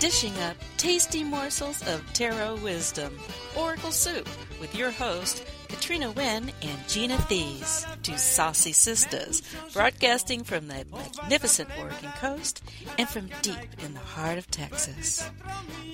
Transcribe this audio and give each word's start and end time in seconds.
Dishing 0.00 0.38
up 0.40 0.56
tasty 0.76 1.24
morsels 1.24 1.80
of 1.88 2.04
tarot 2.12 2.56
wisdom, 2.56 3.18
Oracle 3.56 3.90
Soup, 3.90 4.28
with 4.60 4.74
your 4.74 4.90
host, 4.90 5.42
Katrina 5.68 6.10
Wynne 6.10 6.52
and 6.60 6.88
Gina 6.88 7.16
Thies, 7.16 7.86
two 8.02 8.18
saucy 8.18 8.72
sisters, 8.72 9.42
broadcasting 9.72 10.44
from 10.44 10.68
the 10.68 10.84
magnificent 10.92 11.70
Oregon 11.78 12.10
coast 12.18 12.62
and 12.98 13.08
from 13.08 13.30
deep 13.40 13.56
in 13.82 13.94
the 13.94 14.00
heart 14.00 14.36
of 14.36 14.50
Texas. 14.50 15.28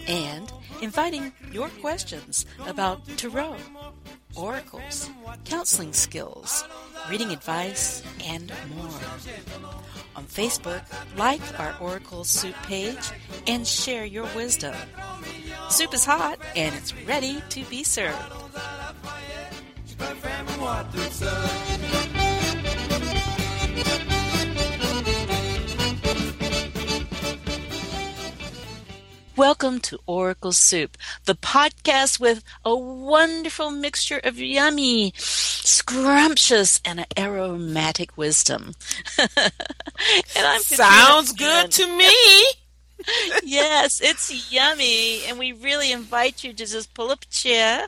And 0.09 0.53
inviting 0.83 1.33
your 1.53 1.69
questions 1.81 2.47
about 2.67 3.07
tarot, 3.17 3.57
oracles, 4.37 5.11
counseling 5.45 5.93
skills, 5.93 6.65
reading 7.11 7.31
advice, 7.31 8.03
and 8.25 8.53
more. 8.77 9.00
On 10.17 10.25
Facebook, 10.25 10.82
like 11.17 11.41
our 11.59 11.75
Oracle 11.81 12.25
Soup 12.25 12.54
page 12.64 13.11
and 13.46 13.67
share 13.67 14.04
your 14.04 14.27
wisdom. 14.35 14.75
Soup 15.68 15.93
is 15.95 16.04
hot 16.04 16.39
and 16.57 16.75
it's 16.75 16.95
ready 17.07 17.43
to 17.51 17.64
be 17.64 17.85
served. 17.85 18.18
Welcome 29.40 29.80
to 29.80 29.99
Oracle 30.04 30.53
Soup, 30.53 30.99
the 31.25 31.35
podcast 31.35 32.20
with 32.20 32.44
a 32.62 32.77
wonderful 32.77 33.70
mixture 33.70 34.20
of 34.22 34.39
yummy, 34.39 35.14
scrumptious, 35.17 36.78
and 36.84 37.06
aromatic 37.19 38.19
wisdom. 38.19 38.75
and 39.19 39.53
I'm 40.37 40.61
Sounds 40.61 41.33
good 41.33 41.70
to 41.70 41.87
me. 41.87 42.45
yes, 43.42 44.03
it's 44.03 44.53
yummy, 44.53 45.25
and 45.25 45.39
we 45.39 45.53
really 45.53 45.91
invite 45.91 46.45
you 46.45 46.53
to 46.53 46.67
just 46.67 46.93
pull 46.93 47.11
up 47.11 47.22
a 47.22 47.28
chair 47.28 47.87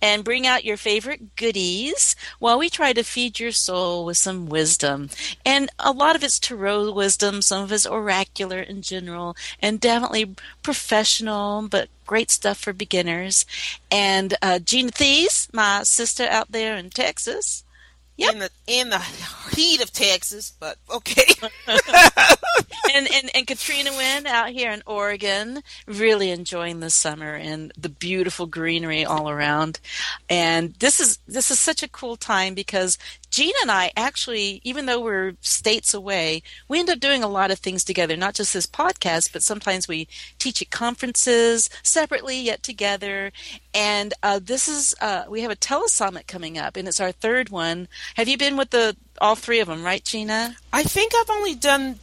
and 0.00 0.24
bring 0.24 0.46
out 0.46 0.64
your 0.64 0.76
favorite 0.76 1.36
goodies 1.36 2.16
while 2.38 2.58
we 2.58 2.68
try 2.68 2.92
to 2.92 3.02
feed 3.02 3.40
your 3.40 3.52
soul 3.52 4.04
with 4.04 4.16
some 4.16 4.46
wisdom. 4.46 5.10
And 5.44 5.70
a 5.78 5.92
lot 5.92 6.16
of 6.16 6.24
it's 6.24 6.38
tarot 6.38 6.92
wisdom, 6.92 7.42
some 7.42 7.62
of 7.62 7.72
it's 7.72 7.86
oracular 7.86 8.60
in 8.60 8.82
general, 8.82 9.36
and 9.60 9.80
definitely 9.80 10.34
professional, 10.62 11.68
but 11.68 11.88
great 12.06 12.30
stuff 12.30 12.58
for 12.58 12.72
beginners. 12.72 13.44
And 13.90 14.34
uh, 14.42 14.58
Gina 14.58 14.90
Thies, 14.92 15.48
my 15.52 15.82
sister 15.82 16.24
out 16.24 16.52
there 16.52 16.76
in 16.76 16.90
Texas. 16.90 17.64
Yep. 18.16 18.32
In 18.32 18.38
the 18.38 18.50
in 18.66 18.90
the 18.90 18.98
heat 19.54 19.82
of 19.82 19.92
Texas, 19.92 20.52
but 20.58 20.78
okay. 20.90 21.34
and, 22.94 23.06
and 23.12 23.30
and 23.34 23.46
Katrina 23.46 23.90
Wynne 23.90 24.26
out 24.26 24.50
here 24.50 24.70
in 24.70 24.82
Oregon, 24.86 25.62
really 25.86 26.30
enjoying 26.30 26.80
the 26.80 26.88
summer 26.88 27.34
and 27.34 27.72
the 27.76 27.90
beautiful 27.90 28.46
greenery 28.46 29.04
all 29.04 29.28
around. 29.28 29.80
And 30.30 30.72
this 30.74 30.98
is 30.98 31.18
this 31.28 31.50
is 31.50 31.58
such 31.58 31.82
a 31.82 31.88
cool 31.88 32.16
time 32.16 32.54
because 32.54 32.96
Gina 33.36 33.52
and 33.60 33.70
I 33.70 33.92
actually, 33.98 34.62
even 34.64 34.86
though 34.86 34.98
we're 34.98 35.34
states 35.42 35.92
away, 35.92 36.42
we 36.68 36.80
end 36.80 36.88
up 36.88 37.00
doing 37.00 37.22
a 37.22 37.28
lot 37.28 37.50
of 37.50 37.58
things 37.58 37.84
together, 37.84 38.16
not 38.16 38.34
just 38.34 38.54
this 38.54 38.66
podcast, 38.66 39.30
but 39.30 39.42
sometimes 39.42 39.86
we 39.86 40.08
teach 40.38 40.62
at 40.62 40.70
conferences 40.70 41.68
separately 41.82 42.40
yet 42.40 42.62
together. 42.62 43.32
And 43.74 44.14
uh, 44.22 44.40
this 44.42 44.68
is, 44.68 44.94
uh, 45.02 45.24
we 45.28 45.42
have 45.42 45.50
a 45.50 45.56
telesummit 45.56 46.26
coming 46.26 46.56
up, 46.56 46.78
and 46.78 46.88
it's 46.88 46.98
our 46.98 47.12
third 47.12 47.50
one. 47.50 47.88
Have 48.14 48.26
you 48.26 48.38
been 48.38 48.56
with 48.56 48.70
the 48.70 48.96
all 49.20 49.34
three 49.34 49.60
of 49.60 49.68
them, 49.68 49.84
right, 49.84 50.02
Gina? 50.02 50.56
I 50.72 50.82
think 50.84 51.12
I've 51.14 51.28
only 51.28 51.54
done 51.54 51.98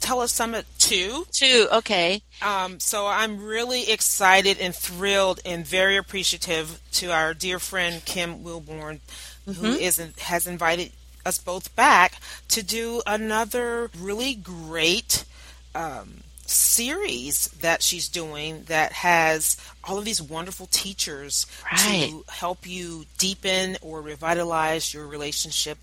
telesummit 0.00 0.66
two. 0.78 1.26
Two, 1.32 1.66
okay. 1.72 2.22
Um, 2.40 2.78
so 2.78 3.08
I'm 3.08 3.42
really 3.42 3.90
excited 3.90 4.60
and 4.60 4.72
thrilled 4.72 5.40
and 5.44 5.66
very 5.66 5.96
appreciative 5.96 6.80
to 6.92 7.10
our 7.10 7.34
dear 7.34 7.58
friend 7.58 8.04
Kim 8.04 8.44
Wilborn 8.44 9.00
mm-hmm. 9.46 9.64
who 9.64 9.72
is 9.72 10.02
has 10.18 10.46
invited 10.46 10.92
us 11.24 11.38
both 11.38 11.74
back 11.74 12.14
to 12.48 12.62
do 12.62 13.02
another 13.06 13.90
really 13.98 14.34
great 14.34 15.24
um, 15.74 16.22
series 16.46 17.48
that 17.60 17.82
she's 17.82 18.08
doing 18.08 18.62
that 18.64 18.92
has 18.92 19.56
all 19.84 19.98
of 19.98 20.04
these 20.04 20.22
wonderful 20.22 20.66
teachers 20.66 21.46
right. 21.64 22.08
to 22.10 22.24
help 22.28 22.66
you 22.66 23.04
deepen 23.18 23.76
or 23.82 24.00
revitalize 24.00 24.94
your 24.94 25.06
relationship 25.06 25.78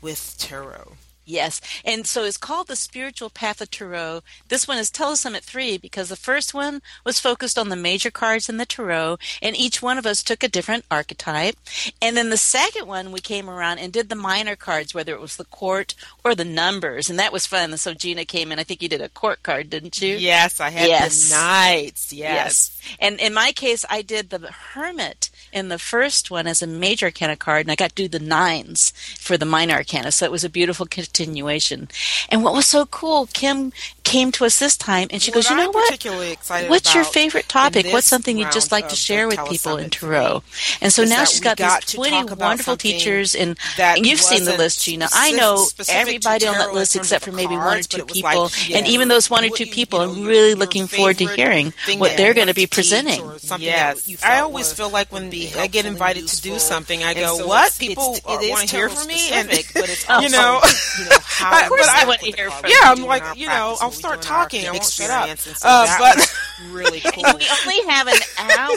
with 0.00 0.36
tarot. 0.38 0.92
Yes. 1.24 1.60
And 1.84 2.06
so 2.06 2.24
it's 2.24 2.36
called 2.36 2.66
the 2.66 2.76
Spiritual 2.76 3.30
Path 3.30 3.60
of 3.60 3.70
Tarot. 3.70 4.22
This 4.48 4.68
one 4.68 4.78
is 4.78 4.90
Telesummit 4.90 5.42
3 5.42 5.78
because 5.78 6.08
the 6.08 6.16
first 6.16 6.52
one 6.52 6.82
was 7.04 7.18
focused 7.18 7.58
on 7.58 7.68
the 7.68 7.76
major 7.76 8.10
cards 8.10 8.48
in 8.48 8.58
the 8.58 8.66
Tarot, 8.66 9.18
and 9.40 9.56
each 9.56 9.80
one 9.80 9.98
of 9.98 10.06
us 10.06 10.22
took 10.22 10.42
a 10.42 10.48
different 10.48 10.84
archetype. 10.90 11.56
And 12.02 12.16
then 12.16 12.30
the 12.30 12.36
second 12.36 12.86
one, 12.86 13.12
we 13.12 13.20
came 13.20 13.48
around 13.48 13.78
and 13.78 13.92
did 13.92 14.08
the 14.08 14.14
minor 14.14 14.56
cards, 14.56 14.94
whether 14.94 15.14
it 15.14 15.20
was 15.20 15.36
the 15.36 15.44
court 15.44 15.94
or 16.24 16.34
the 16.34 16.44
numbers, 16.44 17.08
and 17.08 17.18
that 17.18 17.32
was 17.32 17.46
fun. 17.46 17.76
So 17.76 17.94
Gina 17.94 18.24
came 18.24 18.52
in. 18.52 18.58
I 18.58 18.64
think 18.64 18.82
you 18.82 18.88
did 18.88 19.00
a 19.00 19.08
court 19.08 19.42
card, 19.42 19.70
didn't 19.70 20.00
you? 20.00 20.16
Yes, 20.16 20.60
I 20.60 20.70
had 20.70 20.88
yes. 20.88 21.28
the 21.28 21.36
knights. 21.36 22.12
Yes. 22.12 22.78
yes. 22.82 22.96
And 23.00 23.20
in 23.20 23.32
my 23.34 23.52
case, 23.52 23.84
I 23.88 24.02
did 24.02 24.30
the 24.30 24.50
hermit 24.50 25.30
in 25.54 25.68
the 25.68 25.78
first 25.78 26.30
one 26.30 26.46
as 26.46 26.60
a 26.60 26.66
major 26.66 27.06
arcana 27.06 27.36
card, 27.36 27.62
and 27.62 27.70
I 27.70 27.76
got 27.76 27.90
to 27.90 28.02
do 28.02 28.08
the 28.08 28.18
nines 28.18 28.92
for 29.18 29.38
the 29.38 29.46
minor 29.46 29.74
arcana. 29.74 30.10
So 30.10 30.26
it 30.26 30.32
was 30.32 30.44
a 30.44 30.50
beautiful 30.50 30.84
continuation. 30.84 31.88
And 32.28 32.42
what 32.42 32.52
was 32.52 32.66
so 32.66 32.86
cool, 32.86 33.28
Kim 33.32 33.72
came 34.02 34.32
to 34.32 34.44
us 34.44 34.58
this 34.58 34.76
time, 34.76 35.08
and 35.10 35.22
she 35.22 35.30
what 35.30 35.36
goes, 35.36 35.50
"You 35.50 35.56
know 35.56 35.70
what? 35.70 36.68
What's 36.68 36.94
your 36.94 37.04
favorite 37.04 37.48
topic? 37.48 37.86
What's 37.86 38.06
something 38.06 38.36
you'd 38.36 38.52
just 38.52 38.72
like 38.72 38.88
to 38.88 38.96
share 38.96 39.28
with 39.28 39.38
people 39.48 39.76
in 39.76 39.90
Tarot?" 39.90 40.42
And 40.80 40.92
so 40.92 41.04
now 41.04 41.24
she's 41.24 41.40
got 41.40 41.56
these 41.56 41.94
twenty 41.94 42.22
wonderful 42.34 42.76
teachers, 42.76 43.34
and, 43.34 43.56
and 43.78 44.04
you've 44.04 44.20
seen 44.20 44.44
the 44.44 44.56
list, 44.56 44.82
Gina. 44.84 45.08
I 45.12 45.30
know 45.32 45.66
everybody 45.88 46.46
on 46.46 46.58
that 46.58 46.74
list 46.74 46.96
except 46.96 47.24
for 47.24 47.32
maybe 47.32 47.56
one 47.56 47.78
or 47.78 47.82
two 47.82 48.04
people, 48.04 48.44
like, 48.44 48.68
yeah, 48.68 48.78
and 48.78 48.86
even 48.88 49.08
those 49.08 49.30
one 49.30 49.44
or 49.44 49.50
two 49.50 49.66
people, 49.66 50.00
you 50.00 50.06
know, 50.06 50.12
I'm 50.20 50.26
really 50.26 50.54
looking 50.54 50.86
forward 50.86 51.18
to 51.18 51.26
hearing 51.26 51.72
what 51.96 52.16
they're 52.16 52.34
going 52.34 52.48
to 52.48 52.54
be 52.54 52.66
presenting. 52.66 53.22
Yes, 53.58 54.22
I 54.24 54.40
always 54.40 54.72
feel 54.72 54.90
like 54.90 55.12
when 55.12 55.30
I 55.56 55.66
get 55.66 55.86
invited 55.86 56.28
to 56.28 56.42
do 56.42 56.58
something, 56.58 57.02
I 57.02 57.14
go, 57.14 57.38
so 57.38 57.46
"What 57.46 57.76
people 57.78 58.16
want 58.24 58.68
to 58.68 58.76
hear 58.76 58.88
from 58.88 59.06
me?" 59.08 59.30
And 59.32 59.48
but 59.48 59.88
it's 59.88 60.08
you 60.22 60.28
know, 60.30 60.60
you 60.98 61.04
know 61.08 61.16
how 61.22 61.62
of 61.62 61.68
course 61.68 61.88
I 61.88 62.06
want 62.06 62.20
to 62.20 62.32
hear 62.32 62.50
from. 62.50 62.70
Yeah, 62.70 62.76
I'm 62.82 63.02
like, 63.02 63.36
you 63.36 63.46
know, 63.46 63.76
I'll 63.80 63.90
start 63.90 64.22
talking. 64.22 64.66
I 64.66 64.72
won't 64.72 64.84
shut 64.84 65.10
up. 65.10 65.28
Uh, 65.62 65.96
but 65.98 66.36
really 66.70 67.00
cool. 67.04 67.22
we 67.22 67.30
only 67.30 67.90
have 67.90 68.08
an 68.08 68.18
hour. 68.38 68.76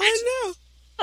I 0.00 0.54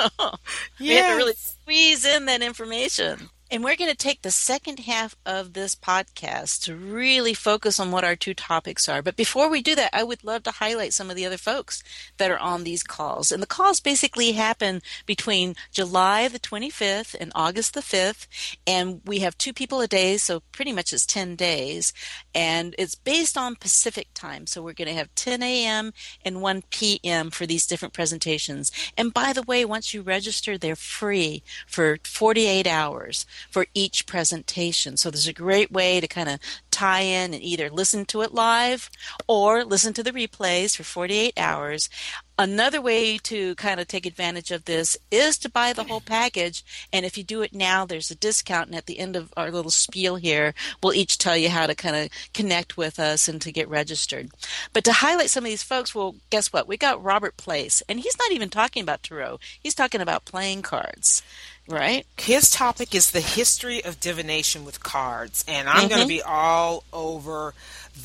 know. 0.01 0.31
we 0.79 0.89
have 0.95 1.11
to 1.11 1.17
really 1.17 1.33
squeeze 1.35 2.05
in 2.05 2.25
that 2.25 2.41
information. 2.41 3.29
And 3.51 3.63
we're 3.63 3.75
going 3.75 3.91
to 3.91 3.95
take 3.95 4.23
the 4.23 4.31
second 4.31 4.79
half 4.79 5.15
of 5.23 5.53
this 5.53 5.75
podcast 5.75 6.63
to 6.63 6.75
really 6.75 7.35
focus 7.35 7.79
on 7.79 7.91
what 7.91 8.03
our 8.03 8.15
two 8.15 8.33
topics 8.33 8.89
are. 8.89 9.03
But 9.03 9.15
before 9.15 9.49
we 9.49 9.61
do 9.61 9.75
that, 9.75 9.91
I 9.93 10.03
would 10.03 10.23
love 10.23 10.41
to 10.43 10.51
highlight 10.51 10.93
some 10.93 11.11
of 11.11 11.15
the 11.15 11.27
other 11.27 11.37
folks 11.37 11.83
that 12.17 12.31
are 12.31 12.39
on 12.39 12.63
these 12.63 12.81
calls. 12.81 13.31
And 13.31 13.43
the 13.43 13.47
calls 13.47 13.79
basically 13.79 14.31
happen 14.31 14.81
between 15.05 15.55
July 15.71 16.27
the 16.27 16.39
25th 16.39 17.15
and 17.19 17.31
August 17.35 17.75
the 17.75 17.81
5th. 17.81 18.25
And 18.65 19.01
we 19.05 19.19
have 19.19 19.37
two 19.37 19.53
people 19.53 19.79
a 19.79 19.87
day, 19.87 20.17
so 20.17 20.41
pretty 20.51 20.71
much 20.71 20.91
it's 20.91 21.05
10 21.05 21.35
days. 21.35 21.93
And 22.33 22.73
it's 22.79 22.95
based 22.95 23.37
on 23.37 23.57
Pacific 23.57 24.07
time. 24.15 24.47
So 24.47 24.63
we're 24.63 24.73
going 24.73 24.87
to 24.87 24.95
have 24.95 25.13
10 25.13 25.43
a.m. 25.43 25.93
and 26.23 26.41
1 26.41 26.63
p.m. 26.71 27.29
for 27.29 27.45
these 27.45 27.67
different 27.67 27.93
presentations. 27.93 28.71
And 28.97 29.13
by 29.13 29.33
the 29.33 29.43
way, 29.43 29.65
once 29.65 29.93
you 29.93 30.01
register, 30.01 30.57
they're 30.57 30.75
free 30.75 31.43
for 31.67 31.99
48 32.03 32.65
hours 32.65 33.27
for 33.49 33.65
each 33.73 34.05
presentation. 34.05 34.97
So 34.97 35.11
there's 35.11 35.27
a 35.27 35.33
great 35.33 35.71
way 35.71 35.99
to 35.99 36.07
kind 36.07 36.29
of 36.29 36.39
tie 36.71 37.01
in 37.01 37.33
and 37.33 37.41
either 37.41 37.69
listen 37.69 38.05
to 38.05 38.21
it 38.21 38.33
live 38.33 38.89
or 39.27 39.63
listen 39.63 39.93
to 39.93 40.03
the 40.03 40.11
replays 40.11 40.75
for 40.75 40.83
48 40.83 41.33
hours. 41.37 41.89
Another 42.37 42.81
way 42.81 43.17
to 43.19 43.55
kind 43.55 43.79
of 43.79 43.87
take 43.87 44.05
advantage 44.05 44.51
of 44.51 44.65
this 44.65 44.97
is 45.09 45.37
to 45.37 45.49
buy 45.49 45.71
the 45.71 45.85
whole 45.85 46.01
package. 46.01 46.65
And 46.91 47.05
if 47.05 47.17
you 47.17 47.23
do 47.23 47.41
it 47.41 47.53
now, 47.53 47.85
there's 47.85 48.11
a 48.11 48.15
discount. 48.15 48.67
And 48.67 48.75
at 48.75 48.87
the 48.87 48.99
end 48.99 49.15
of 49.15 49.31
our 49.37 49.49
little 49.49 49.71
spiel 49.71 50.17
here, 50.17 50.53
we'll 50.83 50.93
each 50.93 51.17
tell 51.17 51.37
you 51.37 51.47
how 51.47 51.65
to 51.65 51.73
kind 51.73 51.95
of 51.95 52.09
connect 52.33 52.75
with 52.75 52.99
us 52.99 53.29
and 53.29 53.41
to 53.41 53.53
get 53.53 53.69
registered. 53.69 54.31
But 54.73 54.83
to 54.83 54.91
highlight 54.91 55.29
some 55.29 55.45
of 55.45 55.49
these 55.49 55.63
folks, 55.63 55.95
well, 55.95 56.15
guess 56.29 56.51
what? 56.51 56.67
We 56.67 56.75
got 56.75 57.01
Robert 57.01 57.37
Place, 57.37 57.81
and 57.87 58.01
he's 58.01 58.19
not 58.19 58.33
even 58.33 58.49
talking 58.49 58.83
about 58.83 59.03
tarot. 59.03 59.39
He's 59.61 59.75
talking 59.75 60.01
about 60.01 60.25
playing 60.25 60.61
cards. 60.61 61.23
Right. 61.67 62.05
His 62.17 62.51
topic 62.51 62.93
is 62.93 63.11
the 63.11 63.21
history 63.21 63.83
of 63.83 63.99
divination 63.99 64.65
with 64.65 64.83
cards, 64.83 65.43
and 65.47 65.67
I'm 65.67 65.77
mm-hmm. 65.77 65.87
going 65.87 66.01
to 66.01 66.07
be 66.07 66.21
all 66.21 66.83
over 66.93 67.53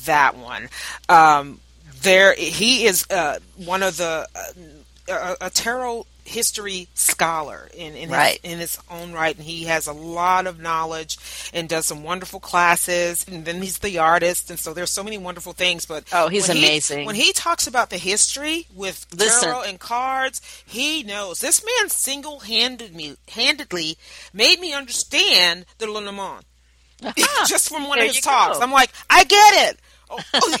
that 0.05 0.35
one. 0.35 0.69
Um, 1.07 1.59
there, 2.01 2.33
he 2.33 2.85
is 2.85 3.05
uh, 3.11 3.37
one 3.57 3.83
of 3.83 3.97
the 3.97 4.27
uh, 4.35 5.35
a, 5.41 5.45
a, 5.45 5.49
tarot 5.49 6.07
history 6.31 6.87
scholar 6.93 7.69
in 7.73 7.95
in, 7.95 8.09
right. 8.09 8.39
his, 8.43 8.53
in 8.53 8.59
his 8.59 8.79
own 8.89 9.13
right, 9.13 9.35
and 9.35 9.45
he 9.45 9.65
has 9.65 9.87
a 9.87 9.93
lot 9.93 10.47
of 10.47 10.59
knowledge 10.59 11.17
and 11.53 11.69
does 11.69 11.85
some 11.85 12.03
wonderful 12.03 12.39
classes. 12.39 13.25
And 13.27 13.45
then 13.45 13.61
he's 13.61 13.79
the 13.79 13.99
artist, 13.99 14.49
and 14.49 14.59
so 14.59 14.73
there's 14.73 14.91
so 14.91 15.03
many 15.03 15.17
wonderful 15.17 15.53
things. 15.53 15.85
But 15.85 16.05
oh, 16.13 16.29
he's 16.29 16.47
when 16.47 16.57
amazing. 16.57 16.99
He, 17.01 17.05
when 17.05 17.15
he 17.15 17.33
talks 17.33 17.67
about 17.67 17.89
the 17.89 17.97
history 17.97 18.67
with 18.73 19.05
Listen. 19.15 19.49
tarot 19.49 19.63
and 19.63 19.79
cards, 19.79 20.41
he 20.65 21.03
knows. 21.03 21.39
This 21.39 21.63
man 21.63 21.89
single 21.89 22.39
handed 22.39 22.95
me 22.95 23.17
handedly 23.29 23.97
made 24.33 24.59
me 24.59 24.73
understand 24.73 25.65
the 25.77 25.87
Lenormand. 25.87 26.45
Uh-huh. 27.03 27.45
Just 27.47 27.69
from 27.69 27.87
one 27.87 27.97
There 27.97 28.07
of 28.07 28.15
his 28.15 28.23
talks. 28.23 28.57
go. 28.57 28.63
I'm 28.63 28.71
like, 28.71 28.91
I 29.09 29.23
get 29.23 29.69
it. 29.69 29.79
Oh, 30.11 30.19
oh, 30.33 30.57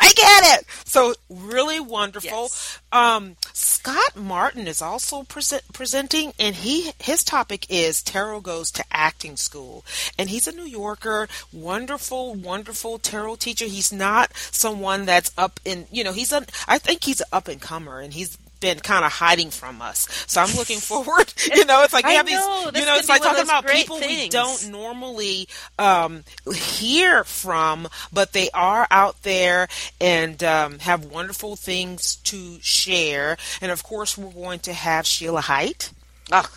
I 0.00 0.12
get 0.14 0.58
it. 0.58 0.66
So 0.84 1.14
really 1.28 1.78
wonderful. 1.78 2.42
Yes. 2.42 2.80
Um, 2.90 3.36
Scott 3.52 4.16
Martin 4.16 4.66
is 4.66 4.80
also 4.80 5.24
present, 5.24 5.62
presenting, 5.72 6.32
and 6.38 6.56
he 6.56 6.92
his 6.98 7.22
topic 7.24 7.66
is 7.68 8.02
tarot 8.02 8.40
goes 8.40 8.70
to 8.72 8.84
acting 8.90 9.36
school, 9.36 9.84
and 10.18 10.30
he's 10.30 10.46
a 10.46 10.52
New 10.52 10.64
Yorker, 10.64 11.28
wonderful, 11.52 12.34
wonderful 12.34 12.98
tarot 12.98 13.36
teacher. 13.36 13.66
He's 13.66 13.92
not 13.92 14.32
someone 14.36 15.04
that's 15.04 15.32
up 15.36 15.60
in 15.64 15.86
you 15.90 16.04
know 16.04 16.12
he's 16.12 16.32
a 16.32 16.46
I 16.66 16.78
think 16.78 17.04
he's 17.04 17.20
an 17.20 17.26
up 17.32 17.48
and 17.48 17.60
comer, 17.60 18.00
and 18.00 18.12
he's 18.12 18.38
been 18.62 18.78
kind 18.78 19.04
of 19.04 19.12
hiding 19.12 19.50
from 19.50 19.82
us. 19.82 20.08
So 20.26 20.40
I'm 20.40 20.54
looking 20.56 20.78
forward. 20.90 21.32
You 21.52 21.66
know, 21.66 21.82
it's 21.82 21.92
like 21.92 22.06
we 22.06 22.14
have 22.14 22.24
these. 22.26 22.36
know, 22.36 22.70
this 22.70 22.80
You 22.80 22.86
know, 22.86 22.96
it's 22.96 23.08
like 23.08 23.20
talking 23.20 23.42
about 23.42 23.66
people 23.66 23.98
we 23.98 24.28
don't 24.28 24.70
normally 24.70 25.48
um, 25.78 26.24
hear 26.54 27.24
from, 27.24 27.88
but 28.12 28.32
they 28.32 28.48
are 28.54 28.86
out 28.90 29.22
there 29.22 29.68
and 30.00 30.42
um, 30.42 30.78
have 30.78 31.04
wonderful 31.04 31.56
things 31.56 32.16
to 32.16 32.58
share. 32.62 33.36
And 33.60 33.70
of 33.70 33.82
course, 33.82 34.16
we're 34.16 34.30
going 34.30 34.60
to 34.60 34.72
have 34.72 35.04
Sheila 35.06 35.42
Hite. 35.42 35.90
Oh, 36.30 36.48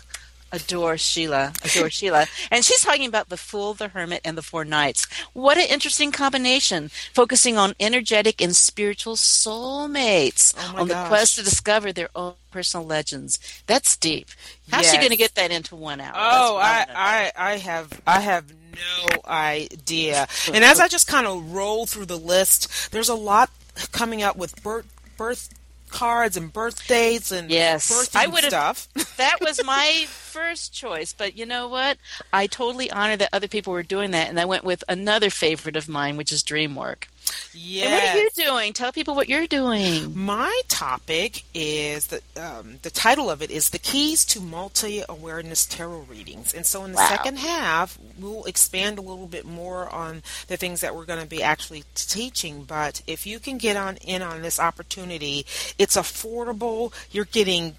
adore 0.52 0.96
Sheila. 0.96 1.52
Adore 1.64 1.90
Sheila. 1.90 2.26
And 2.50 2.64
she's 2.64 2.82
talking 2.82 3.06
about 3.08 3.28
the 3.28 3.36
Fool, 3.36 3.74
the 3.74 3.88
Hermit, 3.88 4.22
and 4.24 4.36
the 4.36 4.42
Four 4.42 4.64
Knights. 4.64 5.06
What 5.32 5.58
an 5.58 5.66
interesting 5.68 6.12
combination, 6.12 6.90
focusing 7.12 7.56
on 7.56 7.74
energetic 7.80 8.40
and 8.40 8.54
spiritual 8.54 9.16
soulmates 9.16 10.54
Oh 10.58 10.82
on 10.82 10.88
the 10.88 11.04
quest 11.08 11.36
to 11.36 11.44
discover 11.44 11.92
their 11.92 12.10
own 12.14 12.34
personal 12.50 12.86
legends. 12.86 13.38
That's 13.66 13.96
deep. 13.96 14.28
How's 14.70 14.90
she 14.90 14.96
going 14.96 15.10
to 15.10 15.16
get 15.16 15.34
that 15.34 15.50
into 15.50 15.76
one 15.76 16.00
hour? 16.00 16.12
Oh, 16.14 16.56
I, 16.56 16.60
That's 16.60 16.88
what 16.88 16.96
I, 16.96 17.32
I, 17.36 17.52
I 17.52 17.56
have, 17.58 18.00
I 18.06 18.20
have 18.20 18.44
no 18.50 19.20
idea. 19.26 20.26
And 20.52 20.64
as 20.64 20.80
I 20.80 20.88
just 20.88 21.06
kind 21.06 21.26
of 21.26 21.52
roll 21.52 21.86
through 21.86 22.06
the 22.06 22.18
list, 22.18 22.92
there's 22.92 23.08
a 23.08 23.14
lot 23.14 23.50
coming 23.92 24.22
up 24.22 24.36
with 24.36 24.62
birth, 24.62 24.86
birth 25.16 25.50
cards 25.88 26.36
and 26.36 26.52
birthdays 26.52 27.32
and 27.32 27.50
Yes. 27.50 28.08
I 28.14 28.26
would've- 28.26 28.48
stuff. 28.48 28.88
that 29.16 29.38
was 29.40 29.62
my 29.64 30.04
first 30.08 30.72
choice, 30.72 31.12
but 31.12 31.36
you 31.36 31.46
know 31.46 31.68
what? 31.68 31.98
I 32.32 32.46
totally 32.46 32.90
honor 32.90 33.16
that 33.16 33.30
other 33.32 33.48
people 33.48 33.72
were 33.72 33.82
doing 33.82 34.10
that, 34.10 34.28
and 34.28 34.38
I 34.38 34.44
went 34.44 34.64
with 34.64 34.84
another 34.88 35.30
favorite 35.30 35.76
of 35.76 35.88
mine, 35.88 36.16
which 36.16 36.32
is 36.32 36.42
Dreamwork. 36.42 37.04
Yeah. 37.52 37.90
What 37.92 38.02
are 38.04 38.16
you 38.18 38.30
doing? 38.34 38.72
Tell 38.72 38.92
people 38.92 39.14
what 39.14 39.28
you're 39.28 39.46
doing. 39.46 40.16
My 40.16 40.60
topic 40.68 41.44
is 41.54 42.06
the 42.08 42.20
um, 42.36 42.78
the 42.82 42.90
title 42.90 43.30
of 43.30 43.42
it 43.42 43.50
is 43.50 43.70
the 43.70 43.78
keys 43.78 44.24
to 44.26 44.40
multi 44.40 45.02
awareness 45.08 45.66
tarot 45.66 46.06
readings, 46.08 46.52
and 46.54 46.64
so 46.66 46.84
in 46.84 46.92
the 46.92 46.96
Wow. 46.96 47.08
second 47.08 47.38
half 47.38 47.98
we'll 48.18 48.44
expand 48.44 48.98
a 48.98 49.02
little 49.02 49.26
bit 49.26 49.44
more 49.44 49.92
on 49.92 50.22
the 50.48 50.56
things 50.56 50.80
that 50.80 50.94
we're 50.94 51.04
going 51.04 51.20
to 51.20 51.26
be 51.28 51.42
actually 51.42 51.84
teaching. 51.94 52.64
But 52.64 53.02
if 53.06 53.26
you 53.26 53.38
can 53.38 53.58
get 53.58 53.76
on 53.76 53.96
in 53.98 54.22
on 54.22 54.42
this 54.42 54.58
opportunity, 54.60 55.44
it's 55.78 55.96
affordable. 55.96 56.92
You're 57.10 57.24
getting 57.26 57.76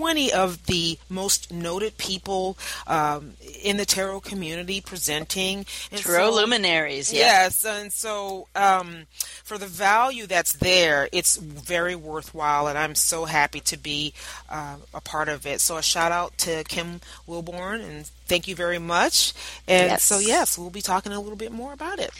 20 0.00 0.32
of 0.32 0.64
the 0.64 0.98
most 1.10 1.52
noted 1.52 1.98
people 1.98 2.56
um, 2.86 3.34
in 3.62 3.76
the 3.76 3.84
tarot 3.84 4.20
community 4.20 4.80
presenting. 4.80 5.66
And 5.92 6.00
Tarot 6.00 6.30
so- 6.30 6.36
luminaries, 6.36 7.12
yeah. 7.12 7.20
Yes, 7.42 7.64
and 7.66 7.92
so 7.92 8.48
um, 8.56 9.06
for 9.44 9.58
the 9.58 9.66
value 9.66 10.24
that's 10.26 10.54
there, 10.54 11.06
it's 11.12 11.36
very 11.36 11.94
worthwhile, 11.94 12.66
and 12.66 12.78
I'm 12.78 12.94
so 12.94 13.26
happy 13.26 13.60
to 13.60 13.76
be 13.76 14.14
uh, 14.48 14.76
a 14.94 15.02
part 15.02 15.28
of 15.28 15.44
it. 15.44 15.60
So 15.60 15.76
a 15.76 15.82
shout 15.82 16.12
out 16.12 16.38
to 16.38 16.64
Kim 16.64 17.00
Wilborn, 17.28 17.86
and 17.86 18.06
thank 18.26 18.48
you 18.48 18.54
very 18.54 18.78
much. 18.78 19.34
And 19.68 19.90
Yes. 19.90 20.02
so 20.02 20.18
yes, 20.18 20.56
we'll 20.56 20.70
be 20.70 20.80
talking 20.80 21.12
a 21.12 21.20
little 21.20 21.36
bit 21.36 21.52
more 21.52 21.74
about 21.74 21.98
it. 21.98 22.10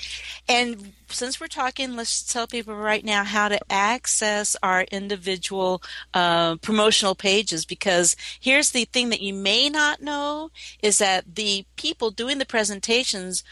And 0.50 0.94
since 1.06 1.40
we're 1.40 1.46
talking, 1.46 1.94
let's 1.94 2.24
tell 2.24 2.48
people 2.48 2.74
right 2.74 3.04
now 3.04 3.22
how 3.22 3.48
to 3.48 3.60
access 3.70 4.56
our 4.64 4.82
individual 4.90 5.80
uh, 6.12 6.56
promotional 6.56 7.14
pages. 7.14 7.64
Because 7.64 8.16
here's 8.40 8.72
the 8.72 8.84
thing 8.84 9.10
that 9.10 9.20
you 9.20 9.32
may 9.32 9.68
not 9.68 10.02
know 10.02 10.50
is 10.82 10.98
that 10.98 11.36
the 11.36 11.66
people 11.76 12.10
doing 12.10 12.38
the 12.38 12.44
presentations, 12.44 13.44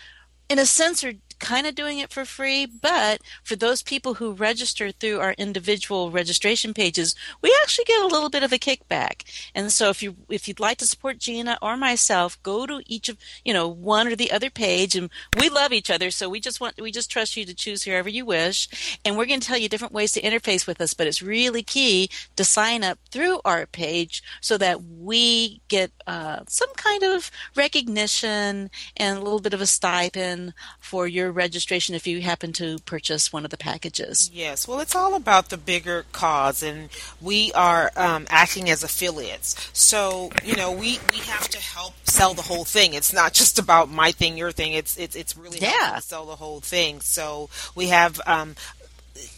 in 0.49 0.59
a 0.59 0.67
sense, 0.67 1.05
are 1.05 1.13
kind 1.39 1.67
of 1.67 1.75
doing 1.75 1.99
it 1.99 2.13
for 2.13 2.25
free. 2.25 2.67
But 2.67 3.21
for 3.43 3.57
those 3.57 3.83
people 3.83 4.15
who 4.15 4.33
register 4.33 4.91
through 4.91 5.21
our 5.21 5.33
individual 5.33 6.11
registration 6.11 6.75
pages, 6.75 7.15
we 7.43 7.57
actually 7.63 7.85
get 7.85 8.03
a 8.03 8.07
little 8.07 8.31
bit 8.31 8.43
of 8.43 8.53
a 8.53 8.59
kickback. 8.59 9.25
And 9.55 9.73
so 9.73 9.91
if 9.91 10.03
you 10.03 10.17
if 10.29 10.49
you'd 10.49 10.61
like 10.61 10.79
to 10.79 10.87
support 10.87 11.19
Gina 11.19 11.59
or 11.63 11.77
myself, 11.77 12.43
go 12.43 12.67
to 12.67 12.83
each 12.87 13.09
of 13.09 13.19
you 13.45 13.53
know 13.53 13.69
one 13.69 14.09
or 14.09 14.17
the 14.17 14.33
other 14.33 14.51
page, 14.51 14.95
and 14.97 15.11
we 15.39 15.49
love 15.49 15.73
each 15.73 15.91
other, 15.91 16.11
so 16.11 16.29
we 16.29 16.41
just 16.41 16.61
want 16.61 16.81
we 16.81 16.91
just 16.91 17.11
trust 17.11 17.37
you 17.37 17.45
to 17.45 17.55
choose 17.55 17.83
whoever 17.83 18.09
you 18.09 18.25
wish. 18.25 18.99
And 19.05 19.17
we're 19.17 19.27
going 19.27 19.41
to 19.41 19.47
tell 19.47 19.59
you 19.59 19.69
different 19.69 19.95
ways 19.95 20.13
to 20.13 20.23
interface 20.23 20.67
with 20.67 20.81
us, 20.81 20.95
but 20.95 21.07
it's 21.07 21.23
really 21.23 21.63
key 21.63 22.11
to 22.37 22.45
sign 22.45 22.85
up 22.85 22.99
through 23.11 23.41
our 23.45 23.67
page 23.67 24.23
so 24.41 24.59
that 24.59 24.83
we 24.83 25.61
get 25.69 25.91
uh, 26.07 26.41
some 26.49 26.73
kind 26.75 27.03
of 27.03 27.31
recognition 27.55 28.71
and 28.97 29.19
a 29.19 29.23
little 29.23 29.41
bit 29.41 29.55
of 29.55 29.61
a 29.61 29.67
stipend 29.67 30.55
for 30.79 31.07
your 31.07 31.28
registration 31.33 31.95
if 31.95 32.07
you 32.07 32.21
happen 32.21 32.53
to 32.55 32.79
purchase 32.81 33.33
one 33.33 33.45
of 33.45 33.51
the 33.51 33.57
packages. 33.57 34.31
Yes, 34.33 34.67
well, 34.69 34.81
it's 34.81 34.95
all 34.95 35.15
about 35.15 35.49
the 35.51 35.57
bigger 35.57 36.05
cause, 36.13 36.63
and 36.63 36.89
we 37.21 37.53
are 37.55 37.91
um, 37.97 38.27
acting 38.31 38.69
as 38.71 38.83
affiliates. 38.83 39.71
So 39.73 40.31
you 40.45 40.57
know, 40.57 40.71
we 40.73 40.99
we 41.11 41.19
have 41.19 41.49
to 41.49 41.59
help 41.59 41.95
sell 42.05 42.35
the 42.35 42.43
whole 42.43 42.65
thing. 42.65 42.95
It's 42.95 43.13
not 43.13 43.33
just 43.33 43.59
about 43.59 43.89
my 43.91 44.13
thing, 44.13 44.37
your 44.37 44.53
thing. 44.53 44.73
It's 44.73 44.97
it's 44.97 45.15
it's 45.17 45.37
really 45.37 45.59
Yeah. 45.61 45.95
to 45.97 46.03
sell 46.03 46.27
the 46.27 46.37
whole 46.37 46.61
thing. 46.61 47.01
So 47.01 47.49
we 47.75 47.89
have 47.89 48.21
um, 48.27 48.55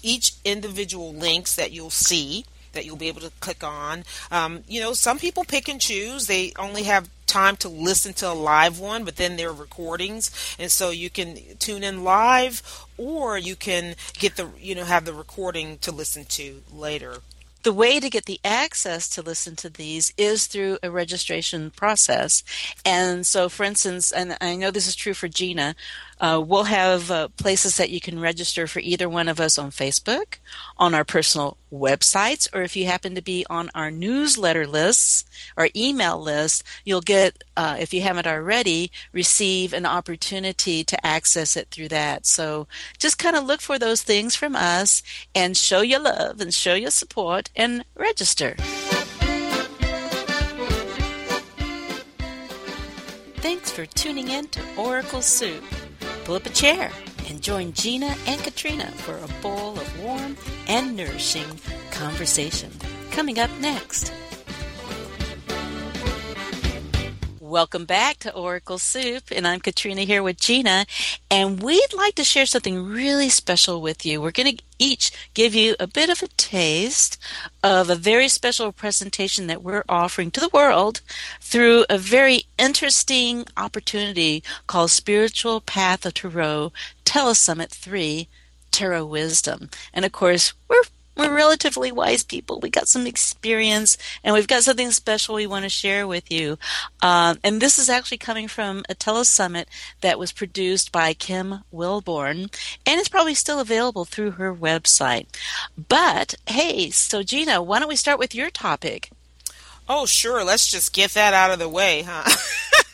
each 0.02 0.32
individual 0.44 1.12
links 1.12 1.54
that 1.56 1.72
you'll 1.72 1.90
see 1.90 2.44
that 2.72 2.84
you'll 2.87 2.96
be 2.96 3.08
able 3.08 3.20
to 3.20 3.32
click 3.40 3.64
on. 3.64 4.04
Um, 4.31 4.62
you 4.69 4.81
know, 4.81 4.92
some 4.92 5.19
people 5.19 5.42
pick 5.44 5.69
and 5.69 5.81
choose. 5.81 6.28
They 6.28 6.52
only 6.56 6.84
have 6.84 7.08
time 7.31 7.56
to 7.56 7.69
listen 7.69 8.12
to 8.15 8.31
a 8.31 8.35
live 8.35 8.79
one, 8.79 9.05
but 9.05 9.17
then 9.17 9.37
there 9.37 9.50
are 9.50 9.55
recordings, 9.55 10.31
and 10.59 10.71
so 10.71 10.90
you 10.90 11.11
can 11.11 11.38
tune 11.59 11.85
in 11.85 12.04
live, 12.04 12.87
or 12.99 13.38
you 13.38 13.57
can 13.57 13.95
get 14.14 14.37
the 14.37 14.49
you 14.59 14.75
know 14.75 14.85
have 14.85 15.04
the 15.04 15.14
recording 15.14 15.78
to 15.78 15.93
listen 15.93 16.25
to 16.25 16.62
later. 16.73 17.19
The 17.62 17.73
way 17.75 18.00
to 18.00 18.09
get 18.09 18.25
the 18.25 18.40
access 18.43 19.07
to 19.11 19.23
listen 19.23 19.54
to 19.57 19.69
these 19.69 20.14
is 20.16 20.47
through 20.47 20.78
a 20.83 20.90
registration 20.90 21.71
process. 21.71 22.43
And 22.87 23.26
so, 23.26 23.50
for 23.50 23.64
instance, 23.64 24.11
and 24.11 24.38
I 24.40 24.57
know 24.57 24.71
this 24.71 24.88
is 24.88 24.97
true 24.97 25.12
for 25.12 25.28
Gina, 25.28 25.76
uh, 26.21 26.43
we'll 26.47 26.65
have 26.65 27.11
uh, 27.11 27.29
places 27.37 27.79
that 27.79 27.91
you 27.91 28.00
can 28.00 28.21
register 28.21 28.67
for 28.67 28.81
either 28.81 29.09
one 29.09 29.29
of 29.29 29.41
us 29.41 29.59
on 29.59 29.71
Facebook, 29.71 30.37
on 30.77 30.95
our 30.95 31.05
personal 31.05 31.57
websites, 31.73 32.47
or 32.53 32.62
if 32.62 32.77
you 32.77 32.87
happen 32.87 33.15
to 33.15 33.23
be 33.23 33.47
on 33.49 33.71
our 33.75 33.91
newsletter 33.91 34.67
lists 34.67 35.25
or 35.57 35.71
email 35.75 36.21
list, 36.21 36.62
you'll 36.85 37.00
get, 37.00 37.43
uh, 37.57 37.77
if 37.81 37.95
you 37.95 38.03
haven't 38.03 38.27
already, 38.27 38.91
receive 39.12 39.73
an 39.73 39.87
opportunity 39.87 40.85
to 40.85 41.07
access 41.07 41.57
it 41.57 41.69
through 41.71 41.89
that. 41.89 42.27
So 42.27 42.67
just 42.99 43.19
kind 43.19 43.35
of 43.35 43.45
look 43.45 43.62
for 43.62 43.79
those 43.79 44.03
things 44.03 44.37
from 44.37 44.55
us 44.55 45.03
and 45.35 45.57
show 45.57 45.81
your 45.81 46.00
love 46.00 46.41
and 46.41 46.53
show 46.53 46.75
your 46.75 46.91
support 46.91 47.50
and 47.57 47.85
register. 47.97 48.57
Thanks 53.71 53.93
for 53.93 53.99
tuning 54.00 54.31
in 54.31 54.49
to 54.49 54.61
Oracle 54.77 55.23
Soup. 55.23 55.62
Pull 56.25 56.35
up 56.35 56.45
a 56.45 56.50
chair 56.50 56.91
and 57.29 57.41
join 57.41 57.73
Gina 57.73 58.17
and 58.27 58.43
Katrina 58.43 58.91
for 58.91 59.17
a 59.17 59.29
bowl 59.43 59.79
of 59.79 60.03
warm 60.03 60.37
and 60.67 60.97
nourishing 60.97 61.47
conversation. 61.93 62.73
Coming 63.12 63.39
up 63.39 63.50
next. 63.61 64.12
Welcome 67.50 67.85
back 67.85 68.19
to 68.21 68.33
Oracle 68.33 68.78
Soup, 68.78 69.25
and 69.33 69.45
I'm 69.45 69.59
Katrina 69.59 70.02
here 70.02 70.23
with 70.23 70.38
Gina, 70.38 70.87
and 71.28 71.61
we'd 71.61 71.92
like 71.92 72.14
to 72.14 72.23
share 72.23 72.47
something 72.47 72.87
really 72.87 73.28
special 73.28 73.83
with 73.83 74.07
you. 74.07 74.23
We're 74.23 74.30
going 74.30 74.57
to 74.57 74.62
each 74.78 75.11
give 75.35 75.52
you 75.52 75.75
a 75.80 75.88
bit 75.88 76.11
of 76.11 76.23
a 76.23 76.28
taste 76.28 77.19
of 77.64 77.90
a 77.90 77.97
very 77.97 78.28
special 78.28 78.71
presentation 78.71 79.49
that 79.49 79.64
we're 79.64 79.83
offering 79.88 80.30
to 80.30 80.38
the 80.38 80.50
world 80.52 81.00
through 81.40 81.87
a 81.90 81.99
very 81.99 82.45
interesting 82.57 83.47
opportunity 83.57 84.45
called 84.69 84.92
Spiritual 84.92 85.61
Path 85.61 86.07
of 86.07 86.14
Tarot 86.14 86.73
Telesummit 87.04 87.71
3 87.71 88.28
Tarot 88.71 89.07
Wisdom. 89.07 89.71
And 89.92 90.04
of 90.04 90.12
course, 90.12 90.52
we're 90.69 90.85
we're 91.21 91.35
relatively 91.35 91.93
wise 91.93 92.23
people. 92.23 92.61
We 92.61 92.71
got 92.71 92.89
some 92.89 93.07
experience, 93.07 93.99
and 94.25 94.35
we've 94.35 94.49
got 94.49 94.62
something 94.62 94.91
special 94.91 95.35
we 95.35 95.47
want 95.47 95.65
to 95.65 95.69
share 95.69 96.07
with 96.07 96.31
you. 96.31 96.59
Um, 97.03 97.39
and 97.45 97.61
this 97.61 97.79
is 97.79 97.91
actually 97.91 98.19
coming 98.19 98.49
from 98.49 98.85
a 98.89 98.95
telesummit 98.95 99.67
that 100.00 100.19
was 100.19 100.33
produced 100.33 100.91
by 100.93 101.12
Kim 101.12 101.61
Wilborn, 101.73 102.53
and 102.87 102.99
it's 103.00 103.09
probably 103.09 103.35
still 103.35 103.61
available 103.61 104.05
through 104.05 104.33
her 104.33 104.55
website. 104.55 105.27
But 105.89 106.37
hey, 106.47 106.91
so 106.91 107.23
Gina, 107.23 107.62
why 107.62 107.79
don't 107.79 107.89
we 107.89 107.97
start 107.97 108.19
with 108.19 108.35
your 108.35 108.50
topic? 108.50 109.11
Oh, 109.89 110.07
sure. 110.07 110.45
Let's 110.45 110.71
just 110.71 110.95
get 110.95 111.11
that 111.15 111.35
out 111.35 111.50
of 111.50 111.59
the 111.59 111.69
way, 111.69 112.07
huh? 112.07 112.23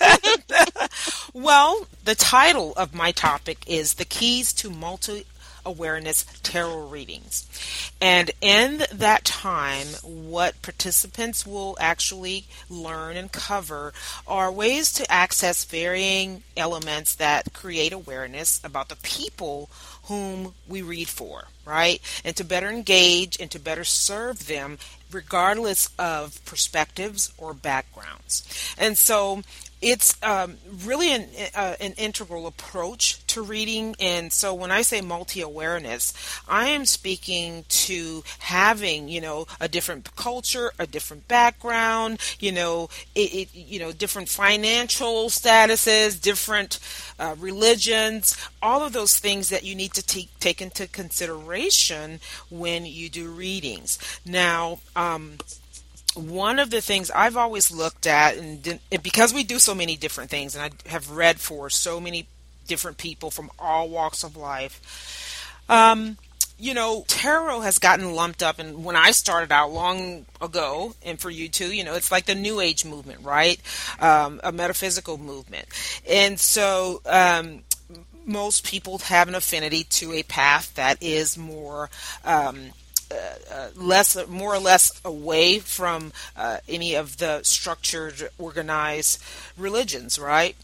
well, 1.34 1.86
the 2.04 2.14
title 2.14 2.72
of 2.76 2.94
my 2.94 3.12
topic 3.12 3.58
is 3.66 3.94
The 3.94 4.06
Keys 4.06 4.52
to 4.54 4.70
Multi 4.70 5.26
Awareness 5.66 6.24
Tarot 6.42 6.88
Readings. 6.88 7.92
And 8.00 8.30
in 8.40 8.84
that 8.92 9.24
time, 9.24 9.88
what 10.02 10.62
participants 10.62 11.46
will 11.46 11.76
actually 11.80 12.46
learn 12.70 13.16
and 13.16 13.30
cover 13.30 13.92
are 14.26 14.50
ways 14.50 14.92
to 14.94 15.10
access 15.10 15.64
varying 15.64 16.42
elements 16.56 17.14
that 17.16 17.52
create 17.52 17.92
awareness 17.92 18.60
about 18.64 18.88
the 18.88 18.96
people 18.96 19.68
whom 20.04 20.54
we 20.68 20.82
read 20.82 21.08
for, 21.08 21.48
right? 21.64 22.00
And 22.24 22.36
to 22.36 22.44
better 22.44 22.68
engage 22.68 23.38
and 23.40 23.50
to 23.50 23.58
better 23.58 23.84
serve 23.84 24.46
them 24.46 24.78
regardless 25.10 25.88
of 25.98 26.44
perspectives 26.44 27.32
or 27.38 27.54
backgrounds. 27.54 28.74
And 28.78 28.96
so 28.98 29.42
it's 29.82 30.20
um, 30.22 30.56
really 30.84 31.12
an, 31.12 31.28
uh, 31.54 31.74
an 31.80 31.92
integral 31.98 32.46
approach 32.46 33.24
to 33.28 33.42
reading. 33.42 33.94
And 34.00 34.32
so 34.32 34.54
when 34.54 34.70
I 34.70 34.82
say 34.82 35.00
multi 35.00 35.40
awareness, 35.40 36.14
I 36.48 36.68
am 36.68 36.86
speaking 36.86 37.64
to 37.68 38.24
having, 38.38 39.08
you 39.08 39.20
know, 39.20 39.46
a 39.60 39.68
different 39.68 40.14
culture, 40.16 40.72
a 40.78 40.86
different 40.86 41.28
background, 41.28 42.20
you 42.40 42.52
know, 42.52 42.88
it, 43.14 43.34
it 43.34 43.54
you 43.54 43.78
know, 43.78 43.92
different 43.92 44.28
financial 44.28 45.26
statuses, 45.28 46.20
different 46.20 46.78
uh, 47.18 47.34
religions, 47.38 48.36
all 48.62 48.82
of 48.82 48.92
those 48.92 49.18
things 49.18 49.50
that 49.50 49.64
you 49.64 49.74
need 49.74 49.92
to 49.94 50.02
t- 50.02 50.30
take 50.40 50.62
into 50.62 50.86
consideration 50.86 52.20
when 52.50 52.86
you 52.86 53.08
do 53.08 53.28
readings. 53.30 53.98
Now, 54.24 54.80
um, 54.94 55.38
one 56.16 56.58
of 56.58 56.70
the 56.70 56.80
things 56.80 57.10
I've 57.10 57.36
always 57.36 57.70
looked 57.70 58.06
at, 58.06 58.36
and, 58.36 58.80
because 59.02 59.32
we 59.34 59.44
do 59.44 59.58
so 59.58 59.74
many 59.74 59.96
different 59.96 60.30
things, 60.30 60.54
and 60.54 60.64
I 60.64 60.88
have 60.88 61.10
read 61.10 61.40
for 61.40 61.70
so 61.70 62.00
many 62.00 62.26
different 62.66 62.98
people 62.98 63.30
from 63.30 63.50
all 63.58 63.88
walks 63.88 64.24
of 64.24 64.36
life, 64.36 65.54
um, 65.68 66.16
you 66.58 66.72
know, 66.72 67.04
tarot 67.06 67.60
has 67.60 67.78
gotten 67.78 68.14
lumped 68.14 68.42
up. 68.42 68.58
And 68.58 68.82
when 68.82 68.96
I 68.96 69.10
started 69.10 69.52
out 69.52 69.72
long 69.72 70.24
ago, 70.40 70.94
and 71.04 71.20
for 71.20 71.28
you 71.28 71.48
too, 71.48 71.72
you 71.72 71.84
know, 71.84 71.94
it's 71.94 72.10
like 72.10 72.26
the 72.26 72.34
New 72.34 72.60
Age 72.60 72.84
movement, 72.84 73.20
right? 73.22 73.60
Um, 74.00 74.40
a 74.42 74.52
metaphysical 74.52 75.18
movement. 75.18 75.66
And 76.08 76.40
so, 76.40 77.02
um, 77.04 77.62
most 78.24 78.64
people 78.64 78.98
have 78.98 79.28
an 79.28 79.34
affinity 79.34 79.84
to 79.84 80.12
a 80.12 80.22
path 80.24 80.74
that 80.74 81.00
is 81.00 81.38
more 81.38 81.90
um, 82.24 82.72
uh, 83.10 83.54
uh, 83.54 83.68
less, 83.76 84.16
more 84.28 84.54
or 84.54 84.58
less 84.58 85.00
away 85.04 85.58
from 85.58 86.12
uh, 86.36 86.58
any 86.68 86.94
of 86.94 87.18
the 87.18 87.42
structured, 87.42 88.30
organized 88.38 89.22
religions, 89.56 90.18
right? 90.18 90.56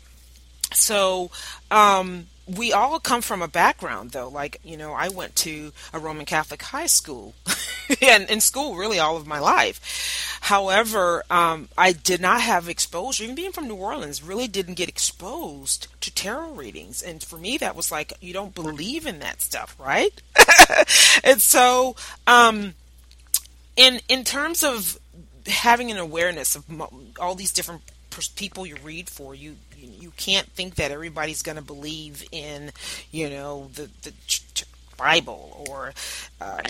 So, 0.72 1.30
um, 1.70 2.26
we 2.46 2.72
all 2.72 2.98
come 2.98 3.22
from 3.22 3.42
a 3.42 3.48
background 3.48 4.10
though. 4.10 4.28
Like 4.28 4.58
you 4.64 4.76
know 4.76 4.92
i 4.92 5.08
went 5.08 5.36
to 5.36 5.72
a 5.92 5.98
roman 5.98 6.26
catholic 6.26 6.62
high 6.62 6.86
school 6.86 7.34
and 8.02 8.28
in 8.30 8.40
school 8.40 8.76
really 8.76 8.98
all 8.98 9.16
of 9.16 9.26
my 9.26 9.38
life. 9.38 10.38
However 10.42 11.24
um, 11.30 11.68
i 11.78 11.92
did 11.92 12.20
not 12.20 12.40
have 12.40 12.68
exposure. 12.68 13.24
Even 13.24 13.36
being 13.36 13.52
from 13.52 13.68
new 13.68 13.76
orleans 13.76 14.22
really 14.22 14.48
didn't 14.48 14.74
get 14.74 14.88
exposed 14.88 15.88
to 16.00 16.14
tarot 16.14 16.52
readings. 16.52 17.02
And 17.02 17.22
for 17.22 17.36
me 17.36 17.58
that 17.58 17.76
was 17.76 17.92
like 17.92 18.12
you 18.20 18.32
don't 18.32 18.54
believe 18.54 19.06
in 19.06 19.20
that 19.20 19.40
stuff 19.40 19.76
right? 19.78 20.20
And 21.24 21.40
so 21.40 21.96
um, 22.26 22.74
in 23.76 24.00
in 24.08 24.24
terms 24.24 24.62
of 24.62 24.98
having 25.46 25.90
an 25.90 25.98
awareness 25.98 26.56
of 26.56 26.64
all 27.20 27.34
these 27.34 27.52
different 27.52 27.82
people 28.36 28.66
you 28.66 28.76
read 28.84 29.08
for 29.08 29.34
you 29.34 29.56
you 29.76 30.12
can't 30.16 30.46
think 30.48 30.76
that 30.76 30.90
everybody's 30.90 31.42
going 31.42 31.56
to 31.56 31.62
believe 31.62 32.24
in 32.30 32.70
you 33.10 33.28
know 33.28 33.68
the 33.74 33.88
the 34.02 34.12
bible 34.96 35.66
or 35.68 35.92
uh, 36.40 36.60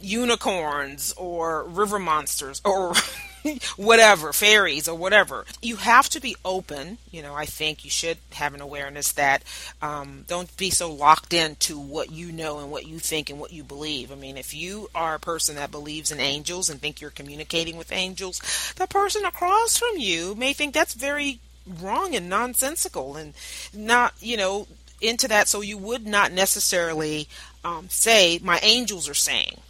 unicorns 0.00 1.12
or 1.16 1.64
river 1.64 1.98
monsters 1.98 2.60
or 2.64 2.92
whatever, 3.76 4.32
fairies 4.32 4.88
or 4.88 4.96
whatever. 4.96 5.44
You 5.62 5.76
have 5.76 6.08
to 6.10 6.20
be 6.20 6.36
open. 6.44 6.98
You 7.10 7.22
know, 7.22 7.34
I 7.34 7.46
think 7.46 7.84
you 7.84 7.90
should 7.90 8.18
have 8.32 8.54
an 8.54 8.60
awareness 8.60 9.12
that 9.12 9.42
um, 9.82 10.24
don't 10.26 10.54
be 10.56 10.70
so 10.70 10.92
locked 10.92 11.32
into 11.32 11.78
what 11.78 12.10
you 12.10 12.32
know 12.32 12.58
and 12.58 12.70
what 12.70 12.86
you 12.86 12.98
think 12.98 13.30
and 13.30 13.38
what 13.38 13.52
you 13.52 13.64
believe. 13.64 14.12
I 14.12 14.14
mean, 14.14 14.36
if 14.36 14.54
you 14.54 14.88
are 14.94 15.14
a 15.14 15.20
person 15.20 15.56
that 15.56 15.70
believes 15.70 16.10
in 16.10 16.20
angels 16.20 16.70
and 16.70 16.80
think 16.80 17.00
you're 17.00 17.10
communicating 17.10 17.76
with 17.76 17.92
angels, 17.92 18.40
the 18.76 18.86
person 18.86 19.24
across 19.24 19.78
from 19.78 19.96
you 19.96 20.34
may 20.34 20.52
think 20.52 20.74
that's 20.74 20.94
very 20.94 21.40
wrong 21.66 22.14
and 22.14 22.28
nonsensical 22.28 23.16
and 23.16 23.34
not, 23.72 24.14
you 24.20 24.36
know, 24.36 24.66
into 25.00 25.28
that. 25.28 25.48
So 25.48 25.60
you 25.60 25.78
would 25.78 26.06
not 26.06 26.32
necessarily 26.32 27.28
um, 27.64 27.88
say, 27.88 28.38
my 28.42 28.58
angels 28.62 29.08
are 29.08 29.14
saying 29.14 29.60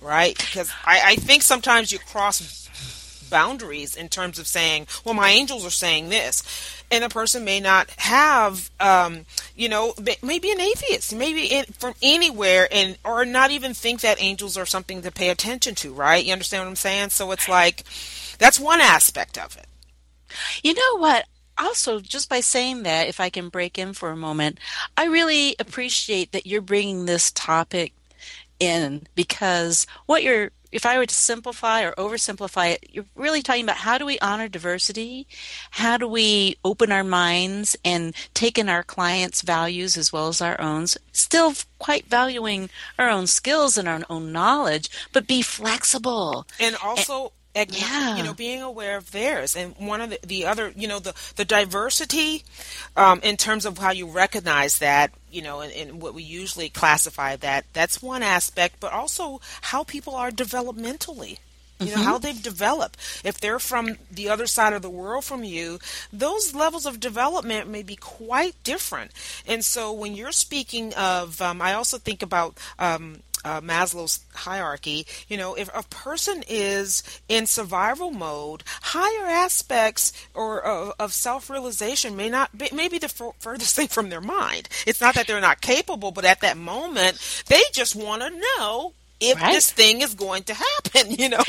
right? 0.00 0.36
Because 0.36 0.70
I, 0.84 1.00
I, 1.04 1.16
think 1.16 1.42
sometimes 1.42 1.92
you 1.92 1.98
cross 1.98 2.68
boundaries 3.30 3.96
in 3.96 4.08
terms 4.08 4.38
of 4.38 4.46
saying, 4.46 4.86
well, 5.04 5.14
my 5.14 5.30
angels 5.30 5.64
are 5.64 5.70
saying 5.70 6.08
this. 6.08 6.42
And 6.90 7.04
a 7.04 7.08
person 7.08 7.44
may 7.44 7.60
not 7.60 7.88
have, 7.98 8.68
um, 8.80 9.24
you 9.54 9.68
know, 9.68 9.94
maybe 10.22 10.50
an 10.50 10.60
atheist, 10.60 11.14
maybe 11.14 11.46
in, 11.46 11.64
from 11.66 11.94
anywhere, 12.02 12.66
and 12.72 12.98
or 13.04 13.24
not 13.24 13.52
even 13.52 13.74
think 13.74 14.00
that 14.00 14.20
angels 14.20 14.56
are 14.56 14.66
something 14.66 15.02
to 15.02 15.12
pay 15.12 15.28
attention 15.28 15.76
to, 15.76 15.92
right? 15.92 16.24
You 16.24 16.32
understand 16.32 16.64
what 16.64 16.68
I'm 16.68 16.76
saying? 16.76 17.10
So 17.10 17.30
it's 17.30 17.48
like 17.48 17.84
that's 18.38 18.58
one 18.58 18.80
aspect 18.80 19.38
of 19.38 19.56
it. 19.56 19.66
You 20.64 20.74
know 20.74 20.98
what? 20.98 21.26
also, 21.60 22.00
just 22.00 22.28
by 22.28 22.40
saying 22.40 22.84
that, 22.84 23.08
if 23.08 23.20
I 23.20 23.28
can 23.28 23.50
break 23.50 23.78
in 23.78 23.92
for 23.92 24.10
a 24.10 24.16
moment, 24.16 24.58
I 24.96 25.04
really 25.04 25.54
appreciate 25.58 26.32
that 26.32 26.46
you're 26.46 26.62
bringing 26.62 27.04
this 27.04 27.30
topic 27.30 27.92
in 28.60 29.06
because 29.14 29.86
what 30.06 30.22
you're 30.22 30.50
if 30.72 30.86
I 30.86 30.98
were 30.98 31.06
to 31.06 31.14
simplify 31.14 31.82
or 31.82 31.92
oversimplify 31.92 32.74
it, 32.74 32.90
you're 32.92 33.06
really 33.16 33.42
talking 33.42 33.64
about 33.64 33.78
how 33.78 33.98
do 33.98 34.06
we 34.06 34.18
honor 34.20 34.48
diversity? 34.48 35.26
How 35.72 35.96
do 35.96 36.06
we 36.06 36.56
open 36.64 36.92
our 36.92 37.04
minds 37.04 37.76
and 37.84 38.14
take 38.34 38.58
in 38.58 38.68
our 38.68 38.82
clients' 38.82 39.42
values 39.42 39.96
as 39.96 40.12
well 40.12 40.28
as 40.28 40.40
our 40.40 40.60
own? 40.60 40.86
Still 41.12 41.54
quite 41.78 42.06
valuing 42.06 42.70
our 42.98 43.08
own 43.08 43.26
skills 43.26 43.76
and 43.76 43.88
our 43.88 44.02
own 44.08 44.32
knowledge, 44.32 44.88
but 45.12 45.26
be 45.26 45.42
flexible. 45.42 46.46
And 46.60 46.76
also 46.76 47.32
yeah. 47.54 48.16
you 48.16 48.22
know 48.22 48.34
being 48.34 48.62
aware 48.62 48.96
of 48.96 49.10
theirs 49.10 49.56
and 49.56 49.74
one 49.78 50.00
of 50.00 50.10
the, 50.10 50.18
the 50.24 50.46
other 50.46 50.72
you 50.76 50.86
know 50.86 50.98
the 50.98 51.14
the 51.36 51.44
diversity 51.44 52.44
um, 52.96 53.20
in 53.22 53.36
terms 53.36 53.64
of 53.66 53.78
how 53.78 53.90
you 53.90 54.06
recognize 54.06 54.78
that 54.78 55.12
you 55.30 55.42
know 55.42 55.60
and, 55.60 56.00
what 56.00 56.14
we 56.14 56.22
usually 56.22 56.68
classify 56.68 57.36
that 57.36 57.64
that's 57.72 58.02
one 58.02 58.22
aspect 58.22 58.76
but 58.78 58.92
also 58.92 59.40
how 59.62 59.82
people 59.82 60.14
are 60.14 60.30
developmentally 60.30 61.38
you 61.80 61.86
know 61.86 61.94
mm-hmm. 61.94 62.02
how 62.02 62.18
they've 62.18 62.42
developed 62.42 62.96
if 63.24 63.40
they're 63.40 63.58
from 63.58 63.96
the 64.10 64.28
other 64.28 64.46
side 64.46 64.72
of 64.72 64.82
the 64.82 64.90
world 64.90 65.24
from 65.24 65.42
you 65.42 65.78
those 66.12 66.54
levels 66.54 66.86
of 66.86 67.00
development 67.00 67.68
may 67.68 67.82
be 67.82 67.96
quite 67.96 68.54
different 68.62 69.10
and 69.46 69.64
so 69.64 69.92
when 69.92 70.14
you're 70.14 70.32
speaking 70.32 70.94
of 70.94 71.40
um, 71.40 71.60
i 71.60 71.72
also 71.72 71.98
think 71.98 72.22
about 72.22 72.56
um, 72.78 73.20
uh, 73.44 73.60
Maslow's 73.60 74.20
hierarchy, 74.34 75.06
you 75.28 75.36
know, 75.36 75.54
if 75.54 75.70
a 75.74 75.82
person 75.84 76.42
is 76.48 77.02
in 77.28 77.46
survival 77.46 78.10
mode, 78.10 78.62
higher 78.82 79.26
aspects 79.26 80.12
or 80.34 80.66
uh, 80.66 80.92
of 80.98 81.12
self-realization 81.12 82.16
may 82.16 82.28
not 82.28 82.56
be, 82.56 82.68
may 82.72 82.88
be 82.88 82.98
the 82.98 83.06
f- 83.06 83.34
furthest 83.38 83.76
thing 83.76 83.88
from 83.88 84.10
their 84.10 84.20
mind. 84.20 84.68
It's 84.86 85.00
not 85.00 85.14
that 85.14 85.26
they're 85.26 85.40
not 85.40 85.60
capable, 85.60 86.10
but 86.10 86.24
at 86.24 86.40
that 86.40 86.56
moment, 86.56 87.44
they 87.46 87.62
just 87.72 87.96
want 87.96 88.22
to 88.22 88.30
know 88.58 88.94
if 89.20 89.40
right. 89.40 89.52
this 89.52 89.70
thing 89.70 90.00
is 90.00 90.14
going 90.14 90.44
to 90.44 90.54
happen, 90.54 91.10
you 91.18 91.28
know. 91.28 91.44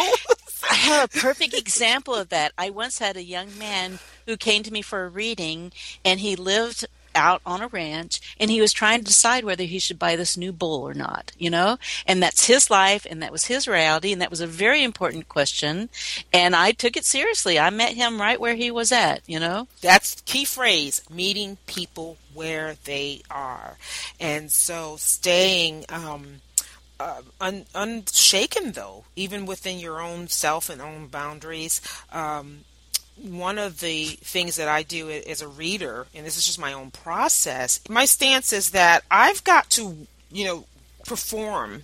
I 0.69 0.75
have 0.75 1.05
a 1.05 1.19
perfect 1.19 1.53
example 1.53 2.13
of 2.13 2.29
that. 2.29 2.51
I 2.57 2.69
once 2.69 2.99
had 2.99 3.17
a 3.17 3.23
young 3.23 3.57
man 3.57 3.99
who 4.25 4.37
came 4.37 4.63
to 4.63 4.71
me 4.71 4.81
for 4.81 5.05
a 5.05 5.09
reading, 5.09 5.71
and 6.05 6.19
he 6.19 6.35
lived 6.35 6.85
out 7.15 7.41
on 7.45 7.61
a 7.61 7.67
ranch 7.67 8.35
and 8.39 8.49
he 8.51 8.61
was 8.61 8.73
trying 8.73 8.99
to 8.99 9.05
decide 9.05 9.43
whether 9.43 9.63
he 9.63 9.79
should 9.79 9.99
buy 9.99 10.15
this 10.15 10.37
new 10.37 10.51
bull 10.51 10.81
or 10.83 10.93
not, 10.93 11.31
you 11.37 11.49
know? 11.49 11.77
And 12.05 12.21
that's 12.21 12.47
his 12.47 12.69
life 12.69 13.05
and 13.09 13.21
that 13.21 13.31
was 13.31 13.45
his 13.45 13.67
reality 13.67 14.11
and 14.11 14.21
that 14.21 14.29
was 14.29 14.41
a 14.41 14.47
very 14.47 14.83
important 14.83 15.29
question. 15.29 15.89
And 16.33 16.55
I 16.55 16.71
took 16.71 16.97
it 16.97 17.05
seriously. 17.05 17.59
I 17.59 17.69
met 17.69 17.93
him 17.93 18.19
right 18.19 18.39
where 18.39 18.55
he 18.55 18.71
was 18.71 18.91
at, 18.91 19.21
you 19.27 19.39
know? 19.39 19.67
That's 19.81 20.21
key 20.21 20.45
phrase, 20.45 21.01
meeting 21.09 21.57
people 21.67 22.17
where 22.33 22.75
they 22.85 23.21
are. 23.29 23.77
And 24.19 24.51
so 24.51 24.95
staying 24.97 25.85
um 25.89 26.41
uh, 27.01 27.21
un- 27.39 27.65
unshaken 27.73 28.73
though, 28.73 29.05
even 29.15 29.47
within 29.47 29.79
your 29.79 29.99
own 29.99 30.27
self 30.27 30.69
and 30.69 30.81
own 30.81 31.07
boundaries. 31.07 31.81
Um, 32.11 32.59
one 33.17 33.57
of 33.57 33.79
the 33.79 34.05
things 34.05 34.55
that 34.55 34.67
I 34.67 34.83
do 34.83 35.09
as 35.09 35.41
a 35.41 35.47
reader, 35.47 36.07
and 36.13 36.25
this 36.25 36.37
is 36.37 36.45
just 36.45 36.59
my 36.59 36.73
own 36.73 36.91
process, 36.91 37.79
my 37.89 38.05
stance 38.05 38.53
is 38.53 38.71
that 38.71 39.03
I've 39.11 39.43
got 39.43 39.69
to, 39.71 40.07
you 40.31 40.45
know, 40.45 40.65
perform 41.05 41.83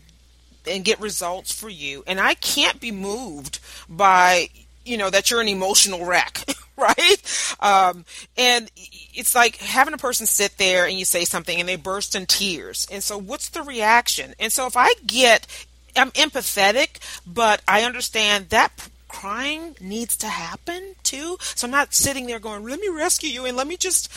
and 0.68 0.84
get 0.84 1.00
results 1.00 1.52
for 1.52 1.70
you, 1.70 2.04
and 2.08 2.20
I 2.20 2.34
can't 2.34 2.80
be 2.80 2.92
moved 2.92 3.60
by, 3.88 4.50
you 4.86 4.98
know, 4.98 5.10
that 5.10 5.30
you're 5.30 5.42
an 5.42 5.48
emotional 5.48 6.06
wreck. 6.06 6.44
right? 6.78 7.56
Um, 7.60 8.06
and 8.38 8.70
it's 8.76 9.34
like 9.34 9.58
having 9.58 9.96
a 9.96 9.98
person 9.98 10.28
sit 10.28 10.58
there 10.58 10.86
and 10.86 10.98
you 10.98 11.06
say 11.06 11.26
something 11.26 11.60
and 11.60 11.68
they 11.68 11.76
burst 11.76 12.16
in 12.16 12.28
tears. 12.28 12.88
And 12.92 13.02
so, 13.04 13.18
what's 13.18 13.50
the 13.50 13.64
reaction? 13.64 14.36
And 14.40 14.54
so, 14.54 14.68
if 14.68 14.78
I 14.78 14.94
get, 15.06 15.48
I'm 15.96 16.12
empathetic, 16.12 17.00
but 17.26 17.62
I 17.68 17.82
understand 17.82 18.50
that 18.50 18.90
crying 19.18 19.76
needs 19.82 20.16
to 20.16 20.28
happen 20.28 20.94
too. 21.02 21.38
So 21.40 21.66
I'm 21.66 21.72
not 21.72 21.96
sitting 21.96 22.28
there 22.28 22.38
going, 22.38 22.64
let 22.64 22.80
me 22.80 22.88
rescue 22.90 23.30
you 23.30 23.46
and 23.46 23.58
let 23.58 23.66
me 23.66 23.76
just 23.76 24.12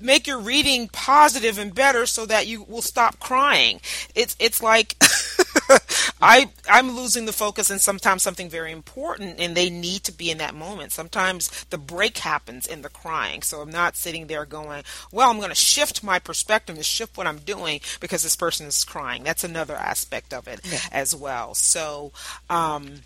make 0.00 0.24
your 0.28 0.38
reading 0.38 0.86
positive 0.86 1.58
and 1.58 1.74
better 1.74 2.06
so 2.06 2.26
that 2.26 2.46
you 2.46 2.62
will 2.62 2.82
stop 2.82 3.18
crying. 3.18 3.80
It's, 4.14 4.36
it's 4.38 4.62
like, 4.62 4.94
I 6.20 6.48
I'm 6.70 6.94
losing 6.94 7.26
the 7.26 7.32
focus 7.32 7.70
and 7.70 7.80
sometimes 7.80 8.22
something 8.22 8.48
very 8.48 8.70
important 8.70 9.40
and 9.40 9.56
they 9.56 9.68
need 9.68 10.04
to 10.04 10.12
be 10.12 10.30
in 10.30 10.38
that 10.38 10.54
moment. 10.54 10.92
Sometimes 10.92 11.64
the 11.70 11.78
break 11.78 12.18
happens 12.18 12.68
in 12.68 12.82
the 12.82 12.88
crying. 12.88 13.42
So 13.42 13.60
I'm 13.60 13.70
not 13.70 13.96
sitting 13.96 14.28
there 14.28 14.44
going, 14.44 14.84
well, 15.10 15.28
I'm 15.28 15.38
going 15.38 15.48
to 15.48 15.56
shift 15.56 16.04
my 16.04 16.20
perspective 16.20 16.76
and 16.76 16.84
shift 16.84 17.16
what 17.16 17.26
I'm 17.26 17.38
doing 17.38 17.80
because 17.98 18.22
this 18.22 18.36
person 18.36 18.68
is 18.68 18.84
crying. 18.84 19.24
That's 19.24 19.42
another 19.42 19.74
aspect 19.74 20.32
of 20.32 20.46
it 20.46 20.60
yeah. 20.62 20.78
as 20.92 21.16
well. 21.16 21.54
So 21.54 22.12
um, 22.48 23.00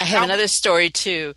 I 0.00 0.04
have 0.04 0.22
another 0.22 0.48
story 0.48 0.90
too. 0.90 1.34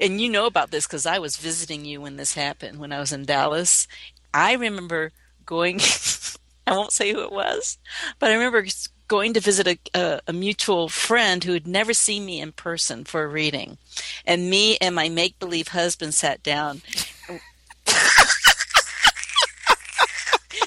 And 0.00 0.20
you 0.20 0.30
know 0.30 0.46
about 0.46 0.70
this 0.70 0.86
because 0.86 1.04
I 1.04 1.18
was 1.18 1.36
visiting 1.36 1.84
you 1.84 2.00
when 2.00 2.16
this 2.16 2.34
happened 2.34 2.78
when 2.78 2.92
I 2.92 3.00
was 3.00 3.12
in 3.12 3.24
Dallas. 3.24 3.86
I 4.32 4.54
remember 4.54 5.12
going, 5.44 5.80
I 6.66 6.72
won't 6.72 6.92
say 6.92 7.12
who 7.12 7.22
it 7.22 7.32
was, 7.32 7.78
but 8.18 8.30
I 8.30 8.34
remember 8.34 8.66
going 9.08 9.34
to 9.34 9.40
visit 9.40 9.66
a, 9.66 9.78
a, 9.92 10.20
a, 10.28 10.32
mutual 10.32 10.88
friend 10.88 11.42
who 11.42 11.52
had 11.52 11.66
never 11.66 11.92
seen 11.92 12.24
me 12.24 12.40
in 12.40 12.52
person 12.52 13.04
for 13.04 13.24
a 13.24 13.28
reading. 13.28 13.76
And 14.24 14.48
me 14.48 14.78
and 14.80 14.94
my 14.94 15.08
make 15.08 15.36
believe 15.40 15.68
husband 15.68 16.14
sat 16.14 16.44
down. 16.44 16.82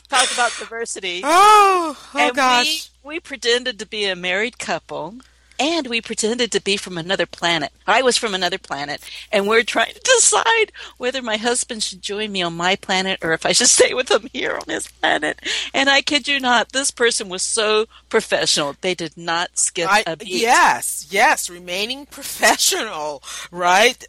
Talk 0.10 0.32
about 0.34 0.52
diversity. 0.60 1.22
Oh, 1.24 1.98
oh 2.14 2.20
and 2.20 2.36
gosh. 2.36 2.92
We, 3.02 3.16
we 3.16 3.20
pretended 3.22 3.80
to 3.80 3.88
be 3.88 4.06
a 4.06 4.16
married 4.16 4.60
couple 4.60 5.16
and 5.64 5.88
we 5.88 6.02
pretended 6.02 6.52
to 6.52 6.62
be 6.62 6.76
from 6.76 6.98
another 6.98 7.26
planet. 7.26 7.72
I 7.88 8.02
was 8.02 8.18
from 8.18 8.36
another 8.36 8.58
planet, 8.58 9.02
and 9.32 9.48
we're 9.48 9.64
trying 9.64 9.94
to 9.94 10.00
decide 10.02 10.74
whether 10.98 11.22
my 11.22 11.38
husband 11.38 11.84
should 11.84 12.02
join 12.02 12.34
me 12.34 12.42
on 12.42 12.58
my 12.58 12.76
planet 12.76 13.20
or 13.24 13.32
if 13.32 13.46
I 13.46 13.54
should 13.54 13.70
stay 13.78 13.94
with 13.94 14.12
him 14.12 14.28
here 14.34 14.56
on 14.56 14.68
his 14.68 14.88
planet. 14.88 15.40
And 15.74 15.90
I 15.90 16.02
kid 16.02 16.28
you 16.28 16.42
not, 16.42 16.74
this 16.74 16.92
person 16.92 17.30
was 17.30 17.44
so 17.44 17.86
professional. 18.10 18.76
They 18.82 18.94
did 18.94 19.16
not 19.16 19.58
skip 19.58 19.90
I, 19.90 20.04
a 20.06 20.18
beat. 20.18 20.28
Yes, 20.28 21.08
yes, 21.10 21.50
remaining 21.50 22.06
professional, 22.12 23.24
right? 23.50 24.06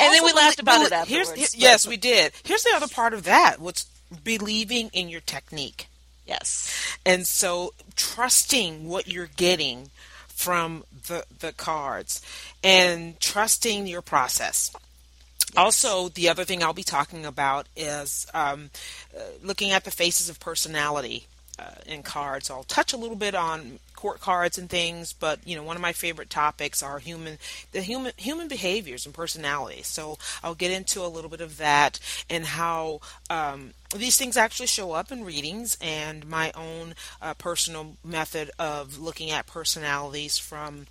And 0.00 0.08
also, 0.08 0.12
then 0.12 0.24
we 0.24 0.32
laughed 0.32 0.58
about 0.58 0.86
it 0.86 0.92
afterwards. 0.92 1.30
Here's, 1.30 1.56
yes, 1.56 1.86
we 1.86 1.96
did. 1.96 2.32
Here's 2.42 2.64
the 2.64 2.72
other 2.74 2.88
part 2.88 3.14
of 3.14 3.22
that. 3.24 3.60
What's 3.60 3.86
believing 4.24 4.90
in 4.92 5.08
your 5.08 5.20
technique. 5.20 5.86
Yes. 6.26 6.98
And 7.04 7.26
so 7.26 7.74
trusting 7.94 8.88
what 8.88 9.06
you're 9.06 9.30
getting 9.36 9.90
from 10.36 10.84
the, 11.08 11.24
the 11.40 11.52
cards 11.52 12.20
and 12.62 13.18
trusting 13.18 13.86
your 13.86 14.02
process. 14.02 14.70
Yes. 14.72 15.56
Also, 15.56 16.08
the 16.10 16.28
other 16.28 16.44
thing 16.44 16.62
I'll 16.62 16.74
be 16.74 16.82
talking 16.82 17.24
about 17.24 17.66
is 17.74 18.26
um, 18.34 18.70
uh, 19.16 19.22
looking 19.42 19.72
at 19.72 19.84
the 19.84 19.90
faces 19.90 20.28
of 20.28 20.38
personality 20.38 21.26
uh, 21.58 21.70
in 21.86 22.02
cards. 22.02 22.50
I'll 22.50 22.64
touch 22.64 22.92
a 22.92 22.98
little 22.98 23.16
bit 23.16 23.34
on 23.34 23.78
court 23.94 24.20
cards 24.20 24.58
and 24.58 24.68
things, 24.68 25.14
but 25.14 25.40
you 25.46 25.56
know, 25.56 25.62
one 25.62 25.74
of 25.74 25.82
my 25.82 25.94
favorite 25.94 26.28
topics 26.28 26.82
are 26.82 26.98
human 26.98 27.38
the 27.72 27.80
human 27.80 28.12
human 28.18 28.46
behaviors 28.46 29.06
and 29.06 29.14
personalities. 29.14 29.86
So 29.86 30.18
I'll 30.44 30.54
get 30.54 30.70
into 30.70 31.02
a 31.02 31.08
little 31.08 31.30
bit 31.30 31.40
of 31.40 31.56
that 31.56 31.98
and 32.28 32.44
how 32.44 33.00
um, 33.30 33.72
these 33.96 34.16
things 34.16 34.36
actually 34.36 34.66
show 34.66 34.92
up 34.92 35.10
in 35.12 35.24
readings 35.24 35.76
and 35.80 36.26
my 36.28 36.52
own 36.54 36.94
uh, 37.20 37.34
personal 37.34 37.96
method 38.04 38.50
of 38.58 38.98
looking 38.98 39.30
at 39.30 39.46
personalities 39.46 40.38
from 40.38 40.86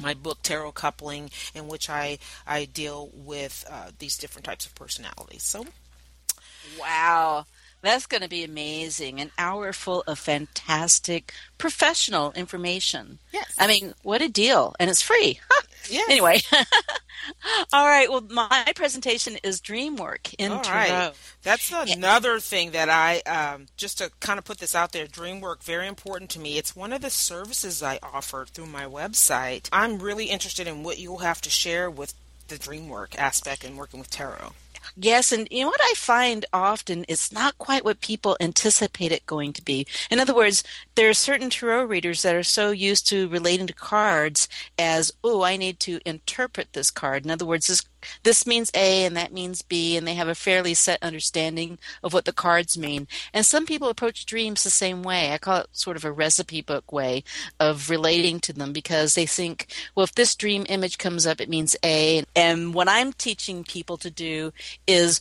my 0.00 0.14
book 0.14 0.38
tarot 0.42 0.72
coupling 0.72 1.30
in 1.54 1.68
which 1.68 1.88
i 1.88 2.18
i 2.46 2.66
deal 2.66 3.10
with 3.14 3.64
uh, 3.70 3.90
these 3.98 4.18
different 4.18 4.44
types 4.44 4.66
of 4.66 4.74
personalities. 4.74 5.42
So 5.42 5.64
wow 6.78 7.46
that's 7.86 8.06
going 8.06 8.22
to 8.22 8.28
be 8.28 8.44
amazing. 8.44 9.20
An 9.20 9.30
hour 9.38 9.72
full 9.72 10.02
of 10.06 10.18
fantastic 10.18 11.32
professional 11.58 12.32
information. 12.32 13.18
Yes. 13.32 13.54
I 13.58 13.66
mean, 13.66 13.94
what 14.02 14.22
a 14.22 14.28
deal. 14.28 14.74
And 14.78 14.90
it's 14.90 15.02
free. 15.02 15.40
Yes. 15.88 16.10
Anyway. 16.10 16.40
All 17.72 17.86
right. 17.86 18.10
Well, 18.10 18.24
my 18.28 18.72
presentation 18.74 19.36
is 19.44 19.60
Dreamwork 19.60 20.34
in 20.36 20.50
All 20.50 20.62
right. 20.62 21.12
That's 21.42 21.70
another 21.70 22.34
yeah. 22.34 22.40
thing 22.40 22.70
that 22.72 22.88
I, 22.90 23.20
um, 23.20 23.66
just 23.76 23.98
to 23.98 24.10
kind 24.18 24.38
of 24.38 24.44
put 24.44 24.58
this 24.58 24.74
out 24.74 24.90
there, 24.90 25.06
Dreamwork, 25.06 25.62
very 25.62 25.86
important 25.86 26.30
to 26.30 26.40
me. 26.40 26.58
It's 26.58 26.74
one 26.74 26.92
of 26.92 27.02
the 27.02 27.10
services 27.10 27.82
I 27.82 28.00
offer 28.02 28.46
through 28.46 28.66
my 28.66 28.84
website. 28.84 29.68
I'm 29.72 30.00
really 30.00 30.26
interested 30.26 30.66
in 30.66 30.82
what 30.82 30.98
you'll 30.98 31.18
have 31.18 31.40
to 31.42 31.50
share 31.50 31.88
with 31.88 32.14
the 32.48 32.56
Dreamwork 32.56 33.16
aspect 33.16 33.64
and 33.64 33.76
working 33.76 34.00
with 34.00 34.10
tarot. 34.10 34.52
Yes, 34.94 35.32
and 35.32 35.48
you 35.50 35.62
know 35.62 35.68
what 35.68 35.80
I 35.82 35.94
find 35.96 36.44
often 36.52 37.04
is 37.04 37.32
not 37.32 37.58
quite 37.58 37.84
what 37.84 38.00
people 38.00 38.36
anticipate 38.40 39.12
it 39.12 39.26
going 39.26 39.52
to 39.54 39.62
be. 39.64 39.86
In 40.10 40.20
other 40.20 40.34
words, 40.34 40.62
there 40.94 41.08
are 41.08 41.14
certain 41.14 41.50
tarot 41.50 41.84
readers 41.84 42.22
that 42.22 42.34
are 42.34 42.42
so 42.42 42.70
used 42.70 43.08
to 43.08 43.28
relating 43.28 43.66
to 43.66 43.72
cards 43.72 44.48
as, 44.78 45.12
oh, 45.24 45.42
I 45.42 45.56
need 45.56 45.80
to 45.80 46.00
interpret 46.06 46.72
this 46.72 46.90
card. 46.90 47.24
In 47.24 47.30
other 47.30 47.46
words, 47.46 47.66
this 47.66 47.82
this 48.22 48.46
means 48.46 48.70
A 48.74 49.04
and 49.04 49.16
that 49.16 49.32
means 49.32 49.62
B, 49.62 49.96
and 49.96 50.06
they 50.06 50.14
have 50.14 50.28
a 50.28 50.34
fairly 50.34 50.74
set 50.74 51.02
understanding 51.02 51.78
of 52.02 52.12
what 52.12 52.24
the 52.24 52.32
cards 52.32 52.76
mean. 52.78 53.06
And 53.32 53.44
some 53.44 53.66
people 53.66 53.88
approach 53.88 54.26
dreams 54.26 54.62
the 54.64 54.70
same 54.70 55.02
way. 55.02 55.32
I 55.32 55.38
call 55.38 55.60
it 55.62 55.68
sort 55.72 55.96
of 55.96 56.04
a 56.04 56.12
recipe 56.12 56.62
book 56.62 56.92
way 56.92 57.24
of 57.58 57.90
relating 57.90 58.40
to 58.40 58.52
them 58.52 58.72
because 58.72 59.14
they 59.14 59.26
think, 59.26 59.72
well, 59.94 60.04
if 60.04 60.14
this 60.14 60.34
dream 60.34 60.66
image 60.68 60.98
comes 60.98 61.26
up, 61.26 61.40
it 61.40 61.48
means 61.48 61.76
A. 61.84 62.24
And 62.34 62.74
what 62.74 62.88
I'm 62.88 63.12
teaching 63.12 63.64
people 63.64 63.96
to 63.98 64.10
do 64.10 64.52
is 64.86 65.20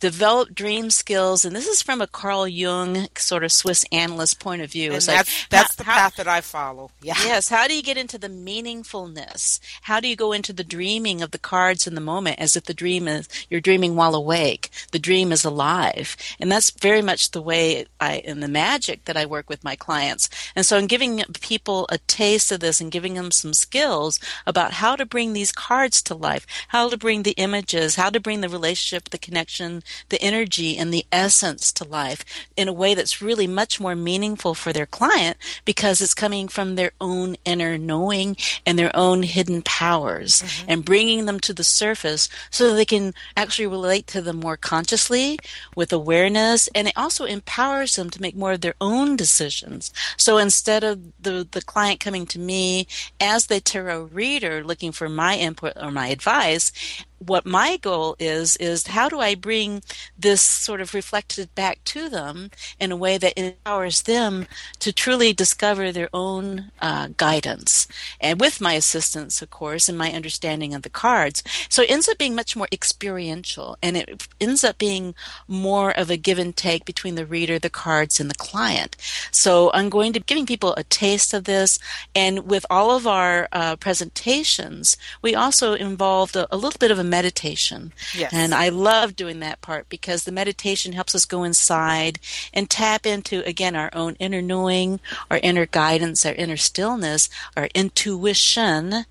develop 0.00 0.54
dream 0.54 0.90
skills 0.90 1.44
and 1.44 1.54
this 1.54 1.66
is 1.66 1.82
from 1.82 2.00
a 2.00 2.06
carl 2.06 2.46
jung 2.46 3.06
sort 3.16 3.44
of 3.44 3.52
swiss 3.52 3.84
analyst 3.92 4.40
point 4.40 4.62
of 4.62 4.70
view. 4.70 4.88
And 4.88 4.96
it's 4.96 5.06
that's 5.06 5.28
like, 5.28 5.50
that's 5.50 5.74
how, 5.76 5.76
the 5.76 5.84
path 5.84 6.16
that 6.16 6.28
i 6.28 6.40
follow. 6.40 6.90
Yeah. 7.02 7.14
Yes 7.24 7.48
how 7.48 7.66
do 7.66 7.74
you 7.74 7.82
get 7.82 7.96
into 7.96 8.18
the 8.18 8.28
meaningfulness? 8.28 9.60
How 9.82 10.00
do 10.00 10.08
you 10.08 10.16
go 10.16 10.32
into 10.32 10.52
the 10.52 10.64
dreaming 10.64 11.22
of 11.22 11.30
the 11.30 11.38
cards 11.38 11.86
in 11.86 11.94
the 11.94 12.00
moment 12.00 12.38
as 12.38 12.56
if 12.56 12.64
the 12.64 12.74
dream 12.74 13.08
is 13.08 13.28
you're 13.48 13.60
dreaming 13.60 13.96
while 13.96 14.14
awake? 14.14 14.70
The 14.92 14.98
dream 14.98 15.32
is 15.32 15.44
alive. 15.44 16.16
And 16.38 16.50
that's 16.50 16.70
very 16.70 17.02
much 17.02 17.30
the 17.30 17.42
way 17.42 17.86
i 18.00 18.16
in 18.16 18.40
the 18.40 18.48
magic 18.48 19.04
that 19.04 19.16
i 19.16 19.24
work 19.24 19.48
with 19.48 19.64
my 19.64 19.76
clients. 19.76 20.28
And 20.54 20.66
so 20.66 20.76
i'm 20.76 20.86
giving 20.86 21.22
people 21.40 21.86
a 21.90 21.98
taste 21.98 22.52
of 22.52 22.60
this 22.60 22.80
and 22.80 22.92
giving 22.92 23.14
them 23.14 23.30
some 23.30 23.52
skills 23.52 24.20
about 24.46 24.74
how 24.74 24.96
to 24.96 25.06
bring 25.06 25.32
these 25.32 25.52
cards 25.52 26.02
to 26.02 26.14
life 26.14 26.46
how 26.68 26.88
to 26.88 26.96
bring 26.96 27.22
the 27.22 27.32
images 27.32 27.96
how 27.96 28.10
to 28.10 28.20
bring 28.20 28.40
the 28.40 28.48
relationship 28.48 29.10
the 29.10 29.18
connection 29.18 29.82
the 30.08 30.20
energy 30.22 30.76
and 30.76 30.92
the 30.92 31.06
essence 31.12 31.72
to 31.72 31.84
life 31.84 32.24
in 32.56 32.68
a 32.68 32.72
way 32.72 32.94
that's 32.94 33.22
really 33.22 33.46
much 33.46 33.80
more 33.80 33.94
meaningful 33.94 34.54
for 34.54 34.72
their 34.72 34.86
client 34.86 35.36
because 35.64 36.00
it's 36.00 36.14
coming 36.14 36.48
from 36.48 36.74
their 36.74 36.92
own 37.00 37.36
inner 37.44 37.78
knowing 37.78 38.36
and 38.64 38.78
their 38.78 38.94
own 38.94 39.22
hidden 39.22 39.62
powers 39.62 40.42
mm-hmm. 40.42 40.70
and 40.70 40.84
bringing 40.84 41.26
them 41.26 41.40
to 41.40 41.52
the 41.52 41.64
surface 41.64 42.28
so 42.50 42.68
that 42.68 42.76
they 42.76 42.84
can 42.84 43.14
actually 43.36 43.66
relate 43.66 44.06
to 44.06 44.20
them 44.20 44.40
more 44.40 44.56
consciously 44.56 45.38
with 45.74 45.92
awareness 45.92 46.68
and 46.74 46.88
it 46.88 46.96
also 46.96 47.24
empowers 47.24 47.96
them 47.96 48.10
to 48.10 48.22
make 48.22 48.36
more 48.36 48.52
of 48.52 48.60
their 48.60 48.74
own 48.80 49.16
decisions. 49.16 49.92
So 50.16 50.38
instead 50.38 50.84
of 50.84 51.00
the, 51.20 51.46
the 51.50 51.62
client 51.62 52.00
coming 52.00 52.26
to 52.26 52.38
me 52.38 52.86
as 53.20 53.46
the 53.46 53.60
tarot 53.60 54.10
reader 54.12 54.64
looking 54.64 54.92
for 54.92 55.08
my 55.08 55.36
input 55.36 55.72
or 55.80 55.90
my 55.90 56.08
advice, 56.08 56.72
what 57.18 57.46
my 57.46 57.76
goal 57.78 58.16
is 58.18 58.56
is 58.56 58.88
how 58.88 59.08
do 59.08 59.20
I 59.20 59.34
bring 59.34 59.82
this 60.18 60.42
sort 60.42 60.80
of 60.80 60.94
reflected 60.94 61.54
back 61.54 61.82
to 61.84 62.08
them 62.08 62.50
in 62.78 62.92
a 62.92 62.96
way 62.96 63.18
that 63.18 63.38
empowers 63.38 64.02
them 64.02 64.46
to 64.80 64.92
truly 64.92 65.32
discover 65.32 65.92
their 65.92 66.10
own 66.12 66.70
uh, 66.80 67.08
guidance, 67.16 67.88
and 68.20 68.40
with 68.40 68.60
my 68.60 68.74
assistance, 68.74 69.40
of 69.40 69.50
course, 69.50 69.88
and 69.88 69.96
my 69.96 70.12
understanding 70.12 70.74
of 70.74 70.82
the 70.82 70.90
cards. 70.90 71.42
So 71.68 71.82
it 71.82 71.90
ends 71.90 72.08
up 72.08 72.18
being 72.18 72.34
much 72.34 72.54
more 72.56 72.68
experiential, 72.70 73.78
and 73.82 73.96
it 73.96 74.26
ends 74.40 74.62
up 74.62 74.78
being 74.78 75.14
more 75.48 75.90
of 75.90 76.10
a 76.10 76.16
give 76.16 76.38
and 76.38 76.54
take 76.54 76.84
between 76.84 77.14
the 77.14 77.26
reader, 77.26 77.58
the 77.58 77.70
cards, 77.70 78.20
and 78.20 78.30
the 78.30 78.34
client. 78.34 78.96
So 79.30 79.70
I'm 79.72 79.88
going 79.88 80.12
to 80.12 80.20
be 80.20 80.26
giving 80.26 80.46
people 80.46 80.74
a 80.76 80.84
taste 80.84 81.32
of 81.32 81.44
this, 81.44 81.78
and 82.14 82.50
with 82.50 82.66
all 82.68 82.94
of 82.94 83.06
our 83.06 83.48
uh, 83.52 83.76
presentations, 83.76 84.96
we 85.22 85.34
also 85.34 85.74
involved 85.74 86.36
a, 86.36 86.46
a 86.54 86.56
little 86.56 86.78
bit 86.78 86.90
of 86.90 86.98
a 86.98 87.05
meditation. 87.06 87.92
Yes. 88.16 88.32
And 88.32 88.54
I 88.54 88.68
love 88.68 89.16
doing 89.16 89.40
that 89.40 89.60
part 89.60 89.88
because 89.88 90.24
the 90.24 90.32
meditation 90.32 90.92
helps 90.92 91.14
us 91.14 91.24
go 91.24 91.44
inside 91.44 92.18
and 92.52 92.68
tap 92.68 93.06
into, 93.06 93.46
again, 93.46 93.74
our 93.76 93.90
own 93.92 94.16
inner 94.18 94.42
knowing, 94.42 95.00
our 95.30 95.38
inner 95.42 95.66
guidance, 95.66 96.26
our 96.26 96.34
inner 96.34 96.56
stillness, 96.56 97.28
our 97.56 97.68
intuition, 97.74 99.04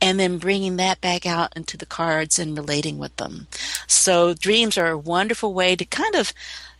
and 0.00 0.20
then 0.20 0.38
bringing 0.38 0.76
that 0.76 1.00
back 1.00 1.26
out 1.26 1.52
into 1.56 1.76
the 1.76 1.86
cards 1.86 2.38
and 2.38 2.56
relating 2.56 2.98
with 2.98 3.16
them. 3.16 3.46
So 3.86 4.34
dreams 4.34 4.76
are 4.78 4.88
a 4.88 4.98
wonderful 4.98 5.54
way 5.54 5.76
to 5.76 5.84
kind 5.84 6.14
of 6.14 6.32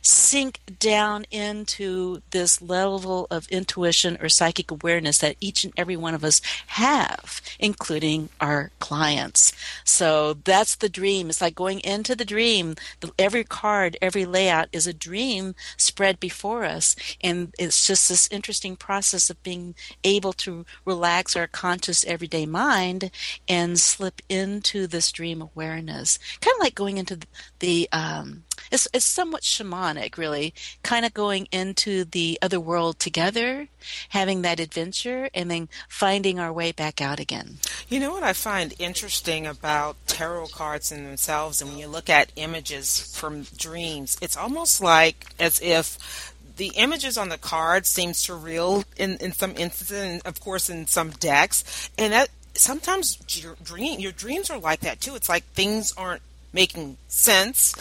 sink 0.03 0.61
down 0.79 1.25
into 1.31 2.21
this 2.31 2.61
level 2.61 3.27
of 3.31 3.49
intuition 3.49 4.19
or 4.21 4.29
psychic 4.29 4.71
awareness 4.71 5.19
that 5.19 5.37
each 5.41 5.65
and 5.65 5.73
every 5.77 5.97
one 5.97 6.15
of 6.15 6.25
us 6.25 6.43
have, 6.67 7.41
including 7.59 8.29
our 8.41 8.71
clients. 8.81 9.53
So 9.85 10.35
that's 10.35 10.77
the 10.77 10.89
dream. 10.89 11.31
It's 11.31 11.41
like 11.41 11.55
going 11.55 11.81
into 11.81 12.17
the 12.17 12.25
dream. 12.25 12.75
Every 13.19 13.45
card, 13.45 13.97
every 14.03 14.25
layout 14.25 14.69
is 14.73 14.87
a 14.87 14.93
dream 14.93 15.55
spread 15.77 16.19
before 16.19 16.65
us. 16.65 16.97
And 17.23 17.55
it's 17.59 17.87
just 17.87 18.09
this 18.09 18.29
interesting 18.31 18.77
process 18.77 19.31
of 19.31 19.43
being 19.43 19.75
able 20.03 20.33
to 20.35 20.67
relax 20.85 21.37
our 21.37 21.47
conscious 21.47 22.05
everyday 22.05 22.47
mind 22.47 23.11
and 23.49 23.79
slip 23.79 24.21
into 24.29 24.87
this 24.87 25.13
dream 25.13 25.41
awareness. 25.41 26.19
Kind 26.41 26.57
of 26.57 26.61
like 26.61 26.75
going 26.75 26.99
into 26.99 27.21
the, 27.61 27.89
um, 27.93 28.45
it's, 28.71 28.89
it's 28.93 29.05
somewhat 29.05 29.43
shamanic, 29.43 29.92
really, 30.17 30.55
kind 30.83 31.05
of 31.05 31.15
going 31.15 31.49
into 31.53 32.05
the 32.05 32.39
other 32.43 32.61
world 32.61 32.99
together, 32.99 33.69
having 34.11 34.43
that 34.43 34.61
adventure, 34.61 35.29
and 35.35 35.51
then 35.51 35.69
finding 35.89 36.39
our 36.39 36.53
way 36.53 36.73
back 36.73 37.01
out 37.01 37.21
again. 37.21 37.59
You 37.89 38.01
know 38.01 38.13
what 38.13 38.23
I 38.23 38.33
find 38.33 38.75
interesting 38.79 39.47
about 39.47 39.97
tarot 40.07 40.49
cards 40.49 40.93
in 40.93 41.05
themselves, 41.05 41.61
and 41.61 41.71
when 41.71 41.79
you 41.79 41.89
look 41.89 42.09
at 42.09 42.33
images 42.37 43.15
from 43.17 43.43
dreams, 43.57 44.17
it's 44.21 44.37
almost 44.37 44.81
like 44.81 45.27
as 45.39 45.61
if 45.61 46.33
the 46.57 46.73
images 46.77 47.17
on 47.17 47.29
the 47.29 47.39
card 47.39 47.87
seem 47.87 48.11
surreal 48.11 48.85
in, 48.97 49.17
in 49.19 49.33
some 49.33 49.55
instances, 49.57 50.03
and 50.03 50.23
of 50.25 50.41
course 50.41 50.69
in 50.69 50.87
some 50.87 51.11
decks, 51.11 51.91
and 51.99 52.13
that 52.13 52.29
sometimes 52.55 53.19
your 53.43 53.57
dream 53.63 53.99
your 53.99 54.13
dreams 54.13 54.51
are 54.51 54.59
like 54.59 54.81
that 54.81 55.01
too. 55.01 55.15
It's 55.15 55.29
like 55.29 55.45
things 55.55 55.93
aren't 55.97 56.23
making 56.53 56.99
sense 57.09 57.75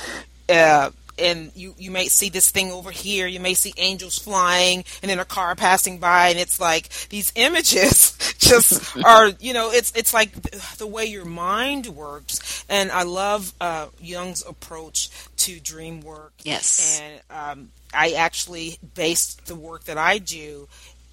uh, 0.50 0.92
and 1.18 1.52
you 1.56 1.76
you 1.78 1.92
may 1.92 2.08
see 2.08 2.30
this 2.30 2.52
thing 2.52 2.72
over 2.72 2.92
here. 2.92 3.28
You 3.28 3.40
may 3.40 3.54
see 3.54 3.74
angels 3.78 4.18
flying 4.18 4.84
and 5.02 5.10
then 5.10 5.20
a 5.20 5.26
car 5.26 5.56
passing 5.56 6.00
by 6.00 6.30
and 6.30 6.40
it's 6.40 6.60
like 6.60 6.90
these 7.10 7.32
images 7.36 8.18
just 8.38 8.98
are 9.06 9.30
you 9.40 9.54
know 9.54 9.72
it's 9.72 9.92
it's 9.96 10.14
like 10.14 10.32
the 10.78 10.88
way 10.88 11.06
your 11.06 11.26
mind 11.26 11.88
works. 11.88 12.66
And 12.70 12.92
i 12.92 13.04
love 13.04 13.54
uh, 13.62 13.88
jung's 14.02 14.46
approach 14.46 15.10
to 15.38 15.60
dream 15.60 16.02
work. 16.02 16.34
Yes. 16.44 17.02
And 17.02 17.22
um, 17.30 17.70
i 17.94 18.12
actually 18.12 18.78
based 18.96 19.46
the 19.46 19.56
work 19.56 19.84
that 19.86 19.98
i 19.98 20.18
do 20.18 20.68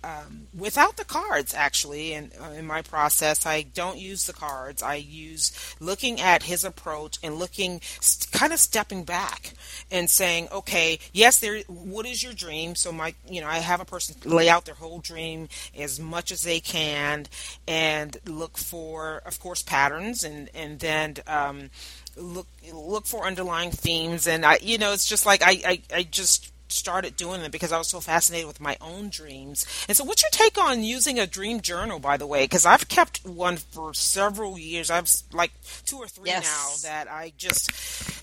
um, 0.05 0.47
without 0.57 0.97
the 0.97 1.05
cards 1.05 1.55
actually 1.55 2.13
in, 2.13 2.31
uh, 2.41 2.51
in 2.51 2.67
my 2.67 2.83
process. 2.83 3.45
I 3.45 3.63
don't 3.63 3.99
use 3.99 4.27
the 4.27 4.33
cards. 4.33 4.83
I 4.83 4.95
use 4.97 5.77
looking 5.81 6.21
at 6.21 6.45
his 6.45 6.65
approach 6.65 7.19
and 7.23 7.37
looking 7.37 7.81
st- 8.01 8.31
kind 8.33 8.53
of 8.53 8.59
stepping 8.61 9.05
back 9.05 9.55
and 9.91 10.09
saying 10.09 10.49
okay 10.53 10.99
yes 11.13 11.41
there 11.41 11.61
what 11.69 12.07
is 12.07 12.23
your 12.23 12.33
dream? 12.33 12.75
So 12.75 12.93
my 12.93 13.15
you 13.29 13.41
know 13.41 13.49
i 13.49 13.59
have 13.59 13.81
a 13.81 13.85
person 13.85 14.15
lay 14.25 14.49
out 14.49 14.65
their 14.65 14.75
whole 14.75 15.01
dream 15.01 15.49
as 15.77 15.99
much 15.99 16.31
as 16.31 16.43
they 16.43 16.61
can 16.61 17.27
and 17.67 18.17
look 18.27 18.57
for 18.57 19.23
of 19.27 19.41
course 19.41 19.63
patterns 19.63 20.25
and 20.25 20.49
and 20.55 20.79
then 20.79 21.17
um, 21.27 21.71
look 22.17 22.47
look 22.73 23.07
for 23.07 23.25
underlying 23.25 23.71
themes. 23.71 24.27
And 24.27 24.45
i 24.45 24.59
you 24.63 24.79
know 24.79 24.93
it's 24.93 25.07
just 25.07 25.27
like 25.27 25.43
i 25.43 25.61
i, 25.67 25.83
I 25.95 26.03
just 26.05 26.53
started 26.73 27.17
doing 27.17 27.43
them 27.43 27.51
because 27.51 27.73
I 27.73 27.79
was 27.79 27.89
so 27.89 28.01
fascinated 28.01 28.47
with 28.47 28.61
my 28.61 28.77
own 28.81 29.09
dreams. 29.09 29.67
And 29.89 29.97
so, 29.97 30.05
what's 30.05 30.23
your 30.23 30.31
take 30.31 30.59
on 30.59 30.83
using 30.83 31.19
a 31.19 31.27
dream 31.27 31.61
journal, 31.61 31.99
by 31.99 32.17
the 32.17 32.27
way? 32.27 32.45
Because 32.45 32.67
I've 32.67 32.89
kept 32.89 33.25
one 33.25 33.57
for 33.57 33.95
several 33.95 34.59
years. 34.59 34.91
I've 34.91 35.11
like 35.33 35.53
two 35.87 35.97
or 35.97 36.07
three 36.07 36.31
yes. 36.31 36.45
now 36.45 36.89
that 36.89 37.11
I 37.11 37.33
just 37.37 37.71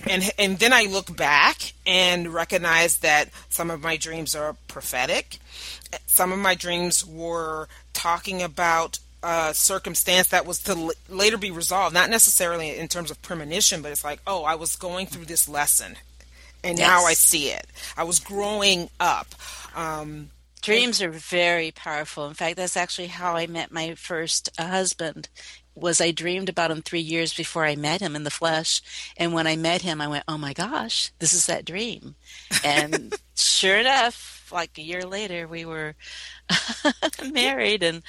and 0.08 0.24
and 0.38 0.60
then 0.60 0.74
I 0.74 0.84
look 0.84 1.16
back 1.16 1.74
and 1.86 2.34
recognize 2.34 3.00
that 3.00 3.30
some 3.50 3.70
of 3.70 3.82
my 3.82 3.98
dreams 3.98 4.36
are 4.36 4.56
prophetic. 4.68 5.38
Some 6.08 6.32
of 6.32 6.40
my 6.40 6.56
dreams 6.56 7.06
were 7.06 7.68
talking 7.94 8.42
about 8.42 9.00
uh, 9.24 9.54
circumstance 9.54 10.28
that 10.28 10.46
was 10.46 10.60
to 10.60 10.72
l- 10.72 10.92
later 11.10 11.38
be 11.38 11.50
resolved, 11.50 11.94
not 11.94 12.10
necessarily 12.10 12.78
in 12.78 12.88
terms 12.88 13.10
of 13.10 13.20
premonition, 13.24 13.82
but 13.82 13.92
it's 13.92 14.04
like, 14.04 14.20
oh, 14.28 14.44
I 14.44 14.54
was 14.56 14.76
going 14.76 15.08
through 15.08 15.26
this 15.26 15.50
lesson 15.50 15.96
and 16.66 16.80
yes. 16.80 16.88
now 16.88 17.06
I 17.06 17.14
see 17.14 17.50
it. 17.50 17.68
I 17.96 18.04
was 18.04 18.20
growing 18.20 18.90
up. 19.00 19.28
Um, 19.76 20.32
Dreams 20.62 21.00
are 21.00 21.12
very 21.12 21.70
powerful. 21.70 22.28
In 22.28 22.34
fact, 22.34 22.58
that's 22.58 22.76
actually 22.76 23.06
how 23.08 23.36
I 23.36 23.46
met 23.46 23.72
my 23.72 23.94
first 23.94 24.50
uh, 24.58 24.66
husband. 24.66 25.30
Was 25.76 26.02
I 26.02 26.10
dreamed 26.10 26.50
about 26.50 26.72
him 26.72 26.82
three 26.82 27.02
years 27.02 27.36
before 27.36 27.66
I 27.66 27.76
met 27.76 28.02
him 28.02 28.16
in 28.16 28.24
the 28.24 28.32
flesh, 28.32 28.82
and 29.16 29.32
when 29.32 29.46
I 29.46 29.58
met 29.58 29.84
him, 29.84 30.02
I 30.02 30.08
went, 30.08 30.24
"Oh 30.28 30.40
my 30.40 30.54
gosh, 30.54 31.12
this 31.20 31.34
is 31.34 31.46
that 31.46 31.66
dream!" 31.66 32.16
And 32.64 33.14
sure 33.36 33.78
enough, 33.78 34.50
like 34.52 34.78
a 34.80 34.82
year 34.82 35.04
later, 35.04 35.48
we 35.48 35.66
were 35.66 35.96
married, 37.32 37.84
and 37.84 38.02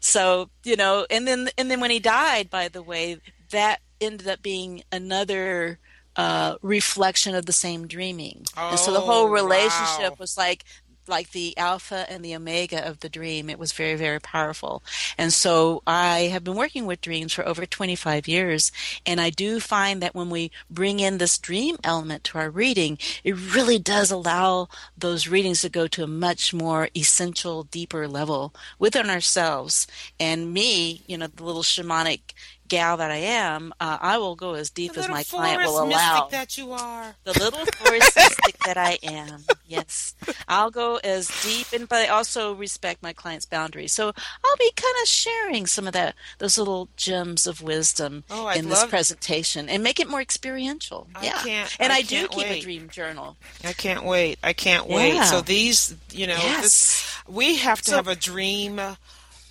so 0.00 0.50
you 0.64 0.76
know, 0.76 1.06
and 1.08 1.26
then 1.26 1.48
and 1.56 1.70
then 1.70 1.80
when 1.80 1.92
he 1.92 2.00
died, 2.00 2.50
by 2.50 2.68
the 2.68 2.82
way, 2.82 3.18
that 3.50 3.80
ended 4.00 4.28
up 4.28 4.42
being 4.42 4.82
another 4.92 5.78
uh, 6.16 6.56
reflection 6.62 7.34
of 7.34 7.46
the 7.46 7.52
same 7.52 7.86
dreaming. 7.86 8.44
Oh, 8.56 8.70
and 8.70 8.78
so 8.78 8.92
the 8.92 9.00
whole 9.00 9.26
oh, 9.26 9.30
relationship 9.30 10.10
wow. 10.10 10.16
was 10.18 10.36
like 10.36 10.64
like 11.08 11.32
the 11.32 11.56
alpha 11.58 12.10
and 12.10 12.24
the 12.24 12.34
omega 12.34 12.86
of 12.86 13.00
the 13.00 13.08
dream. 13.08 13.50
It 13.50 13.58
was 13.58 13.72
very, 13.72 13.94
very 13.94 14.20
powerful. 14.20 14.82
And 15.18 15.32
so 15.32 15.82
I 15.86 16.30
have 16.32 16.44
been 16.44 16.56
working 16.56 16.86
with 16.86 17.00
dreams 17.00 17.32
for 17.32 17.46
over 17.46 17.66
25 17.66 18.28
years. 18.28 18.72
And 19.04 19.20
I 19.20 19.30
do 19.30 19.60
find 19.60 20.00
that 20.02 20.14
when 20.14 20.30
we 20.30 20.50
bring 20.70 21.00
in 21.00 21.18
this 21.18 21.38
dream 21.38 21.76
element 21.84 22.24
to 22.24 22.38
our 22.38 22.50
reading, 22.50 22.98
it 23.22 23.36
really 23.54 23.78
does 23.78 24.10
allow 24.10 24.68
those 24.96 25.28
readings 25.28 25.60
to 25.62 25.68
go 25.68 25.86
to 25.88 26.04
a 26.04 26.08
much 26.08 26.54
more 26.54 26.88
essential, 26.96 27.64
deeper 27.64 28.08
level 28.08 28.54
within 28.78 29.10
ourselves. 29.10 29.86
And 30.18 30.52
me, 30.52 31.02
you 31.06 31.18
know, 31.18 31.26
the 31.26 31.44
little 31.44 31.62
shamanic 31.62 32.32
gal 32.68 32.96
that 32.96 33.10
I 33.10 33.16
am, 33.16 33.72
uh, 33.80 33.98
I 34.00 34.18
will 34.18 34.36
go 34.36 34.54
as 34.54 34.70
deep 34.70 34.96
as 34.96 35.08
my 35.08 35.22
client 35.24 35.62
will 35.62 35.82
allow. 35.82 36.28
That 36.28 36.56
you 36.56 36.72
are 36.72 37.14
the 37.24 37.32
little 37.32 37.64
forest 37.66 38.16
mystic 38.16 38.58
that 38.64 38.76
I 38.76 38.98
am. 39.02 39.44
Yes, 39.66 40.14
I'll 40.48 40.70
go 40.70 40.96
as 40.96 41.28
deep, 41.42 41.72
and 41.72 41.88
but 41.88 42.06
I 42.06 42.08
also 42.08 42.54
respect 42.54 43.02
my 43.02 43.12
client's 43.12 43.44
boundaries. 43.44 43.92
So 43.92 44.06
I'll 44.06 44.56
be 44.58 44.72
kind 44.76 44.94
of 45.02 45.08
sharing 45.08 45.66
some 45.66 45.86
of 45.86 45.92
that, 45.92 46.14
those 46.38 46.58
little 46.58 46.88
gems 46.96 47.46
of 47.46 47.62
wisdom 47.62 48.24
oh, 48.30 48.48
in 48.50 48.68
this 48.68 48.84
presentation, 48.86 49.68
and 49.68 49.82
make 49.82 50.00
it 50.00 50.08
more 50.08 50.20
experiential. 50.20 51.06
I 51.14 51.24
yeah, 51.24 51.42
can't, 51.42 51.76
and 51.80 51.92
I, 51.92 51.96
I 51.96 52.02
do 52.02 52.28
keep 52.28 52.48
wait. 52.48 52.58
a 52.58 52.62
dream 52.62 52.88
journal. 52.88 53.36
I 53.64 53.72
can't 53.72 54.04
wait. 54.04 54.38
I 54.42 54.52
can't 54.52 54.86
wait. 54.86 55.14
Yeah. 55.14 55.24
So 55.24 55.40
these, 55.40 55.94
you 56.10 56.26
know, 56.26 56.34
yes. 56.34 56.62
this, 56.62 57.18
we 57.28 57.56
have 57.56 57.80
to 57.82 57.90
so, 57.90 57.96
have 57.96 58.08
a 58.08 58.16
dream 58.16 58.80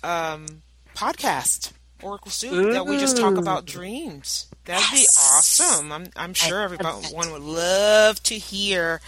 um, 0.02 0.46
podcast. 0.94 1.72
Oracle 2.02 2.30
Soup 2.30 2.72
that 2.72 2.86
we 2.86 2.98
just 2.98 3.16
talk 3.16 3.36
about 3.36 3.66
dreams. 3.66 4.46
That'd 4.64 4.82
yes. 4.92 4.92
be 4.92 5.06
awesome. 5.20 5.92
I'm 5.92 6.06
I'm 6.16 6.34
sure 6.34 6.60
everyone 6.60 7.32
would 7.32 7.42
love 7.42 8.22
to 8.24 8.34
hear 8.34 9.00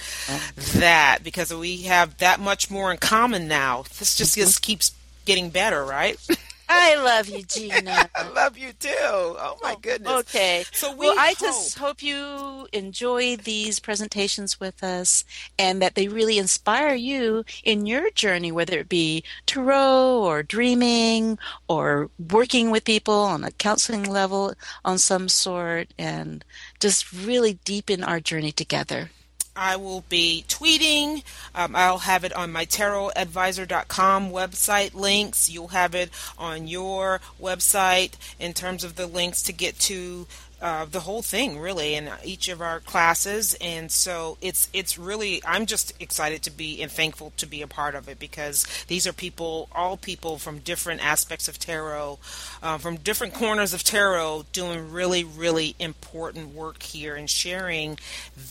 that 0.75 1.20
because 1.22 1.53
we 1.53 1.83
have 1.83 2.18
that 2.18 2.40
much 2.40 2.70
more 2.70 2.90
in 2.90 2.99
common 2.99 3.49
now. 3.49 3.85
This 3.99 4.16
just 4.16 4.33
mm-hmm. 4.33 4.42
just 4.42 4.62
keeps 4.62 4.92
getting 5.25 5.51
better, 5.51 5.85
right? 5.85 6.18
I 6.68 6.96
love 6.96 7.29
you, 7.29 7.42
Gina. 7.44 8.09
I 8.14 8.29
love 8.29 8.59
you 8.59 8.72
too. 8.72 8.88
Oh 8.92 9.59
my 9.62 9.74
oh, 9.74 9.79
goodness. 9.81 10.12
Okay. 10.20 10.64
So 10.72 10.92
we 10.92 11.07
well, 11.07 11.18
I 11.18 11.29
hope- 11.29 11.38
just 11.38 11.79
hope 11.79 12.02
you 12.02 12.66
enjoy 12.72 13.37
these 13.37 13.79
presentations 13.79 14.59
with 14.59 14.83
us 14.83 15.24
and 15.59 15.81
that 15.81 15.94
they 15.94 16.09
really 16.09 16.38
inspire 16.38 16.94
you 16.94 17.44
in 17.64 17.87
your 17.87 18.11
journey, 18.11 18.50
whether 18.52 18.79
it 18.79 18.88
be 18.88 19.24
tarot 19.46 20.22
or 20.22 20.42
dreaming 20.42 21.38
or 21.68 22.11
working 22.31 22.70
with 22.70 22.85
people 22.85 23.14
on 23.14 23.44
a 23.44 23.50
counseling 23.52 24.05
level 24.05 24.55
on 24.85 24.98
some 24.98 25.29
sort 25.29 25.88
and 25.98 26.44
just 26.81 27.12
really 27.12 27.55
deepen 27.64 28.02
our 28.02 28.20
journey 28.20 28.52
together. 28.52 29.11
I 29.57 29.77
will 29.77 30.05
be 30.09 30.45
tweeting. 30.49 31.25
Um, 31.55 31.75
I'll 31.75 31.99
have 31.99 32.25
it 32.25 32.33
on 32.33 32.53
my 32.53 32.66
tarotadvisor.com 32.66 34.31
website 34.31 34.95
links. 34.95 35.51
You'll 35.51 35.69
have 35.69 35.95
it 35.95 36.11
on 36.38 36.69
your 36.69 37.21
website 37.40 38.12
in 38.38 38.53
terms 38.53 38.85
of 38.85 38.97
the 38.97 39.07
links 39.07 39.42
to 39.42 39.53
get 39.53 39.79
to 39.81 40.27
uh, 40.61 40.87
the 40.87 41.01
whole 41.01 41.21
thing, 41.21 41.59
really, 41.59 41.95
in 41.95 42.11
each 42.25 42.49
of 42.49 42.62
our 42.62 42.81
classes. 42.81 43.55
And 43.61 43.90
so 43.92 44.38
it's 44.40 44.69
it's 44.73 44.99
really 44.99 45.42
I'm 45.45 45.66
just 45.66 45.92
excited 46.01 46.42
to 46.45 46.51
be 46.51 46.81
and 46.83 46.90
thankful 46.90 47.33
to 47.37 47.47
be 47.47 47.61
a 47.61 47.66
part 47.66 47.95
of 47.95 48.09
it 48.09 48.19
because 48.19 48.66
these 48.88 49.07
are 49.07 49.12
people, 49.12 49.69
all 49.73 49.97
people 49.97 50.38
from 50.38 50.61
different 50.61 51.05
aspects 51.05 51.47
of 51.47 51.59
tarot, 51.59 52.19
uh, 52.62 52.79
from 52.79 52.97
different 52.97 53.35
corners 53.35 53.75
of 53.75 53.85
tarot, 53.85 54.47
doing 54.53 54.90
really 54.90 55.25
really 55.25 55.77
important 55.79 56.55
work 56.55 56.83
here 56.83 57.14
and 57.14 57.29
sharing 57.29 57.99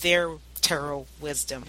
their 0.02 0.30
tarot 0.66 1.06
wisdom. 1.22 1.64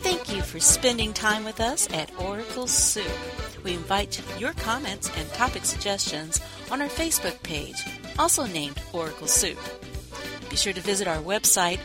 Thank 0.00 0.34
you 0.34 0.40
for 0.40 0.58
spending 0.58 1.12
time 1.12 1.44
with 1.44 1.60
us 1.60 1.86
at 1.92 2.10
Oracle 2.18 2.66
Soup. 2.66 3.04
We 3.62 3.74
invite 3.74 4.22
your 4.38 4.54
comments 4.54 5.10
and 5.18 5.28
topic 5.34 5.66
suggestions 5.66 6.40
on 6.70 6.80
our 6.80 6.88
Facebook 6.88 7.42
page, 7.42 7.84
also 8.18 8.46
named 8.46 8.80
Oracle 8.94 9.26
Soup. 9.26 9.58
Be 10.48 10.56
sure 10.56 10.72
to 10.72 10.80
visit 10.80 11.06
our 11.06 11.20
website, 11.20 11.80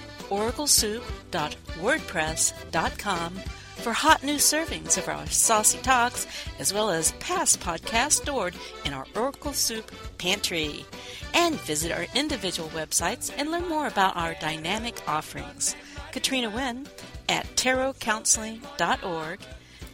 oraclesoup.wordpress.com, 1.32 3.34
for 3.78 3.94
hot 3.94 4.24
new 4.24 4.36
servings 4.36 4.98
of 4.98 5.08
our 5.08 5.26
saucy 5.28 5.80
talks, 5.80 6.28
as 6.60 6.74
well 6.74 6.92
as 6.92 7.14
past 7.14 7.60
podcasts 7.60 8.22
stored 8.22 8.56
in 8.86 8.94
our 8.94 9.08
Oracle 9.16 9.54
Soup 9.54 9.90
pantry. 10.18 10.86
And 11.34 11.60
visit 11.62 11.92
our 11.92 12.06
individual 12.14 12.70
websites 12.70 13.32
and 13.36 13.50
learn 13.50 13.68
more 13.68 13.88
about 13.88 14.18
our 14.18 14.36
dynamic 14.40 15.02
offerings. 15.08 15.76
Katrina 16.12 16.50
Wynne 16.50 16.88
at 17.30 17.46
tarotcounseling.org. 17.56 19.40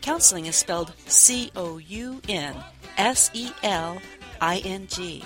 Counseling 0.02 0.48
is 0.48 0.56
spelled 0.56 0.94
C 1.06 1.52
O 1.56 1.78
U 1.78 2.22
N 2.28 2.56
S 2.98 3.30
E 3.34 3.52
L 3.64 4.02
I 4.42 4.58
N 4.66 4.88
G. 4.88 5.24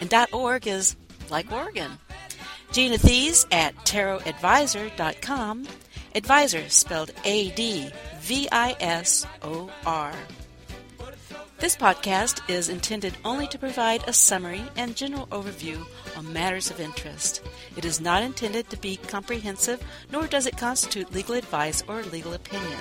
And 0.00 0.14
.org 0.32 0.66
is 0.66 0.96
like 1.30 1.52
Oregon. 1.52 1.98
Gina 2.78 2.96
Thies 2.96 3.44
at 3.50 3.74
tarotadvisor.com. 3.78 5.66
Advisor 6.14 6.68
spelled 6.68 7.10
A 7.24 7.50
D 7.50 7.90
V 8.20 8.48
I 8.52 8.76
S 8.78 9.26
O 9.42 9.68
R. 9.84 10.12
This 11.58 11.74
podcast 11.74 12.48
is 12.48 12.68
intended 12.68 13.16
only 13.24 13.48
to 13.48 13.58
provide 13.58 14.04
a 14.06 14.12
summary 14.12 14.62
and 14.76 14.94
general 14.94 15.26
overview 15.32 15.84
on 16.16 16.32
matters 16.32 16.70
of 16.70 16.78
interest. 16.78 17.42
It 17.76 17.84
is 17.84 18.00
not 18.00 18.22
intended 18.22 18.70
to 18.70 18.76
be 18.76 18.96
comprehensive, 18.96 19.82
nor 20.12 20.28
does 20.28 20.46
it 20.46 20.56
constitute 20.56 21.12
legal 21.12 21.34
advice 21.34 21.82
or 21.88 22.04
legal 22.04 22.34
opinion. 22.34 22.78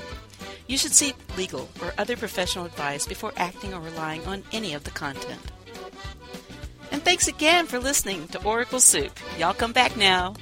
You 0.68 0.78
should 0.78 0.94
seek 0.94 1.16
legal 1.36 1.70
or 1.82 1.96
other 1.98 2.16
professional 2.16 2.66
advice 2.66 3.08
before 3.08 3.34
acting 3.36 3.74
or 3.74 3.82
relying 3.82 4.24
on 4.28 4.44
any 4.52 4.76
of 4.76 4.84
the 4.84 4.92
content. 4.92 5.42
Thanks 7.08 7.30
again 7.30 7.68
for 7.68 7.80
listening 7.80 8.28
to 8.34 8.44
Oracle 8.44 8.82
Soup. 8.82 9.18
Y'all 9.40 9.54
come 9.54 9.72
back 9.72 9.96
now. 9.96 10.34